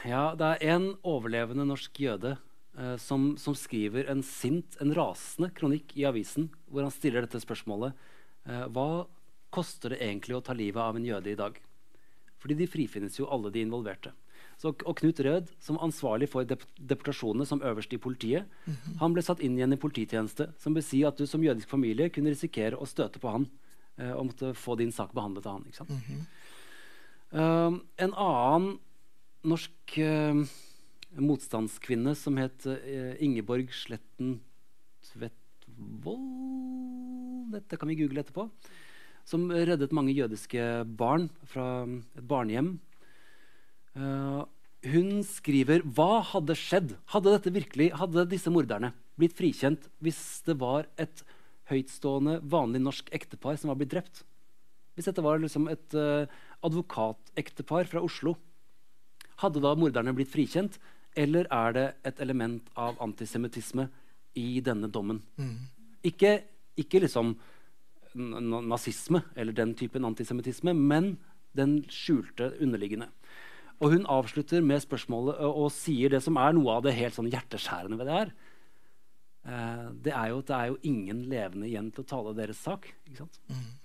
[0.05, 2.35] Ja, det er en overlevende norsk jøde
[2.77, 7.41] eh, som, som skriver en sint, en rasende kronikk i avisen hvor han stiller dette
[7.41, 7.97] spørsmålet.
[8.45, 9.07] Eh, hva
[9.55, 11.57] koster det egentlig å ta livet av en jøde i dag?
[12.43, 14.13] Fordi de frifinnes jo alle de involverte.
[14.61, 18.47] Så, og Knut Rød, som ansvarlig for dep deportasjonene som øverste i politiet,
[19.01, 22.11] han ble satt inn igjen i polititjeneste, som vil si at du som jødisk familie
[22.13, 23.49] kunne risikere å støte på han
[23.97, 25.67] eh, og måtte få din sak behandlet av han.
[25.67, 25.95] ikke sant?
[27.35, 28.77] Um, en annen
[29.45, 30.41] norsk eh,
[31.21, 34.39] motstandskvinne som het eh, Ingeborg Sletten
[35.05, 36.23] Tvedtvold
[37.55, 38.49] Dette kan vi google etterpå.
[39.29, 40.61] Som reddet mange jødiske
[40.99, 41.85] barn fra
[42.17, 42.75] et barnehjem.
[43.95, 44.43] Eh,
[44.91, 46.97] hun skriver Hva hadde skjedd?
[47.13, 51.23] Hadde, dette virkelig, hadde disse morderne blitt frikjent hvis det var et
[51.71, 54.25] høytstående, vanlig norsk ektepar som var blitt drept?
[54.95, 56.27] Hvis dette var liksom et uh,
[56.67, 58.35] advokatektepar fra Oslo,
[59.45, 60.81] hadde da morderne blitt frikjent?
[61.15, 63.87] Eller er det et element av antisemittisme
[64.35, 65.21] i denne dommen.
[65.39, 65.69] Mm.
[66.11, 66.39] Ikke,
[66.81, 67.37] ikke liksom
[68.15, 71.17] nazisme eller den typen antisemittisme, men
[71.55, 73.09] den skjulte, underliggende.
[73.83, 77.17] Og hun avslutter med spørsmålet og, og sier det som er noe av det helt
[77.17, 78.35] sånn hjerteskjærende ved det her.
[79.45, 82.63] Eh, det er jo at det er jo ingen levende igjen til å tale deres
[82.65, 82.89] sak.
[83.09, 83.41] Ikke sant?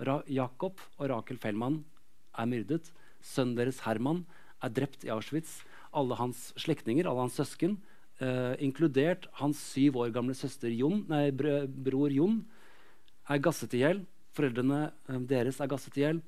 [0.05, 1.81] Ra Jakob og Rakel Fellmann
[2.37, 2.93] er myrdet.
[3.25, 4.23] Sønnen deres Herman
[4.63, 5.59] er drept i Auschwitz.
[5.95, 7.77] Alle hans slektninger, alle hans søsken,
[8.19, 12.45] eh, inkludert hans syv år gamle søster Jon, nei, bror Jon,
[13.29, 14.03] er gasset i hjel.
[14.37, 16.21] Foreldrene eh, deres er gasset i hjel.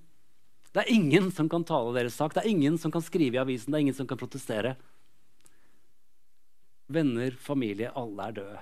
[0.72, 2.34] Det er ingen som kan tale deres sak.
[2.34, 3.72] Det er ingen som kan skrive i avisen.
[3.72, 4.78] Det er ingen som kan protestere.
[6.92, 8.60] Venner, familie, alle er døde.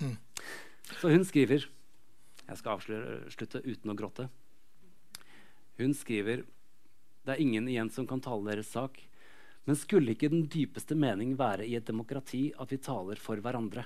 [0.98, 1.66] Så hun skriver
[2.48, 4.28] Jeg skal avslutte uten å gråte.
[5.78, 6.46] Hun skriver
[7.28, 8.96] det er ingen igjen som kan tale deres sak.
[9.68, 13.84] Men skulle ikke den dypeste mening være i et demokrati at vi taler for hverandre?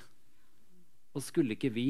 [1.13, 1.89] Og skulle ikke vi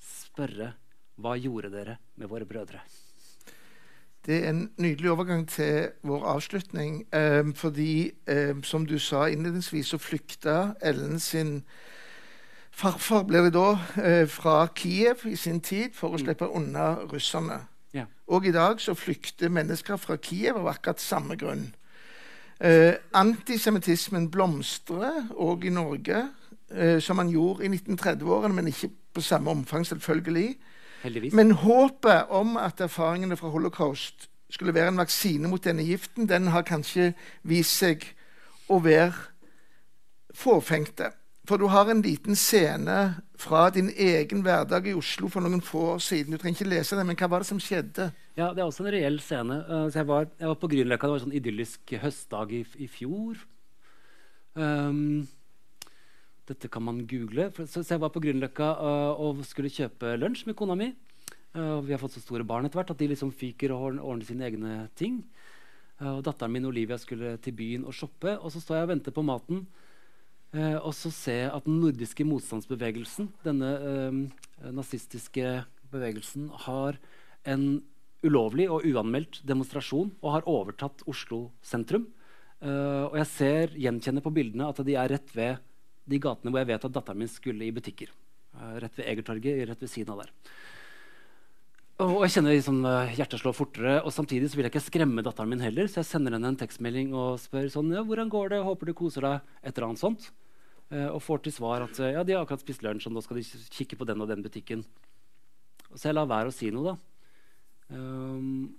[0.00, 0.72] spørre
[1.20, 2.80] hva gjorde dere med våre brødre?
[4.24, 7.02] Det er en nydelig overgang til vår avslutning.
[7.12, 11.64] Eh, fordi, eh, som du sa innledningsvis, så flykta Ellen sin
[12.70, 17.66] farfar ble det da, eh, fra Kiev i sin tid for å slippe unna russerne.
[17.92, 18.04] Ja.
[18.26, 21.74] Og i dag så flykter mennesker fra Kiev av akkurat samme grunn.
[22.62, 26.28] Eh, antisemittismen blomstrer òg i Norge,
[26.70, 30.56] eh, som man gjorde i 1930-årene, men ikke på samme omfang, selvfølgelig.
[31.02, 31.34] Heldigvis.
[31.34, 36.46] Men håpet om at erfaringene fra holocaust skulle være en vaksine mot denne giften, den
[36.46, 37.12] har kanskje
[37.42, 38.04] vist seg
[38.68, 39.12] å være
[40.34, 41.10] fåfengte.
[41.48, 42.96] For du har en liten scene
[43.42, 46.36] fra din egen hverdag i Oslo for noen få år siden.
[46.36, 48.12] Du trenger ikke lese den, men hva var det som skjedde?
[48.38, 49.58] Ja, det er også en reell scene.
[49.90, 51.08] Så jeg, var, jeg var på Grünerløkka.
[51.08, 53.42] Det var en sånn idyllisk høstdag i, i fjor.
[54.54, 55.26] Um,
[56.46, 57.50] dette kan man google.
[57.66, 60.92] Så, jeg var på Grünerløkka uh, og skulle kjøpe lunsj med kona mi.
[61.58, 64.26] Uh, vi har fått så store barn etter hvert at de liksom fyker og ordner,
[64.30, 65.24] sine egne ting.
[66.02, 68.38] Og Datteren min Olivia skulle til byen og shoppe.
[68.38, 69.66] Og så står jeg og venter på maten.
[70.52, 74.18] Uh, og så jeg at den nordiske motstandsbevegelsen, denne eh,
[74.76, 76.98] nazistiske bevegelsen, har
[77.48, 77.80] en
[78.22, 82.06] ulovlig og uanmeldt demonstrasjon og har overtatt Oslo sentrum.
[82.62, 85.62] Eh, og jeg ser gjenkjenner på bildene at de er rett ved
[86.06, 88.10] de gatene hvor jeg vet at datteren min skulle i butikker.
[88.52, 90.32] Uh, rett ved Egertorget, rett ved siden av der.
[92.00, 95.22] Og jeg kjenner liksom, uh, hjertet slår fortere, og samtidig så vil jeg ikke skremme
[95.24, 98.54] datteren min heller, så jeg sender henne en tekstmelding og spør sånn, ja, hvordan går
[98.54, 100.30] det, håper du koser deg, et eller annet sånt.
[100.92, 103.38] Uh, og får til svar at ja, de har akkurat spist lunsj, og nå skal
[103.38, 103.44] de
[103.76, 104.86] kikke på den og den butikken.
[105.92, 106.96] Så jeg lar være å si noe, da.
[107.92, 108.72] Um,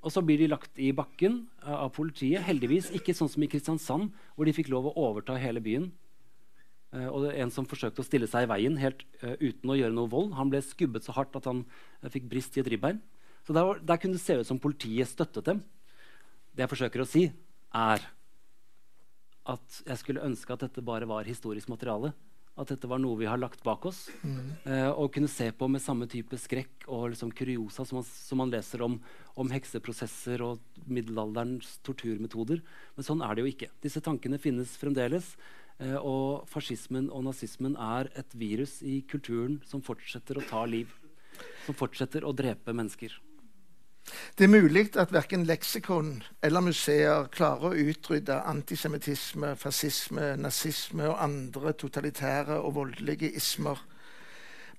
[0.00, 2.42] og så blir de lagt i bakken uh, av politiet.
[2.46, 5.90] Heldigvis ikke sånn som i Kristiansand, hvor de fikk lov å overta hele byen.
[6.90, 9.94] Uh, og en som forsøkte å stille seg i veien helt uh, uten å gjøre
[9.94, 10.32] noe vold.
[10.38, 11.64] Han ble skubbet så hardt at han
[12.10, 12.98] fikk brist i et ribbein.
[13.46, 15.62] Så der, var- der kunne det se ut som politiet støttet dem.
[16.50, 17.28] Det jeg forsøker å si,
[17.72, 18.02] er
[19.50, 22.12] at jeg skulle ønske at dette bare var historisk materiale.
[22.60, 24.02] At dette var noe vi har lagt bak oss.
[24.66, 28.42] Eh, og kunne se på med samme type skrekk og liksom kuriosa som man, som
[28.42, 28.98] man leser om,
[29.38, 30.60] om hekseprosesser og
[30.90, 32.60] middelalderens torturmetoder.
[32.98, 33.70] Men sånn er det jo ikke.
[33.86, 35.32] Disse tankene finnes fremdeles.
[35.80, 40.92] Eh, og fascismen og nazismen er et virus i kulturen som fortsetter å ta liv.
[41.64, 43.14] Som fortsetter å drepe mennesker.
[44.36, 51.20] Det er mulig at verken leksikon eller museer klarer å utrydde antisemittisme, fascisme, nazisme og
[51.20, 53.78] andre totalitære og voldelige ismer.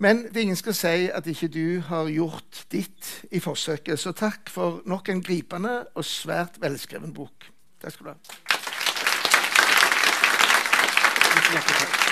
[0.01, 4.01] Men det er ingen skal si at ikke du har gjort ditt i forsøket.
[4.01, 7.51] Så takk for nok en gripende og svært velskreven bok.
[7.81, 8.60] Takk skal du ha.
[11.51, 12.10] Hjertelig takk.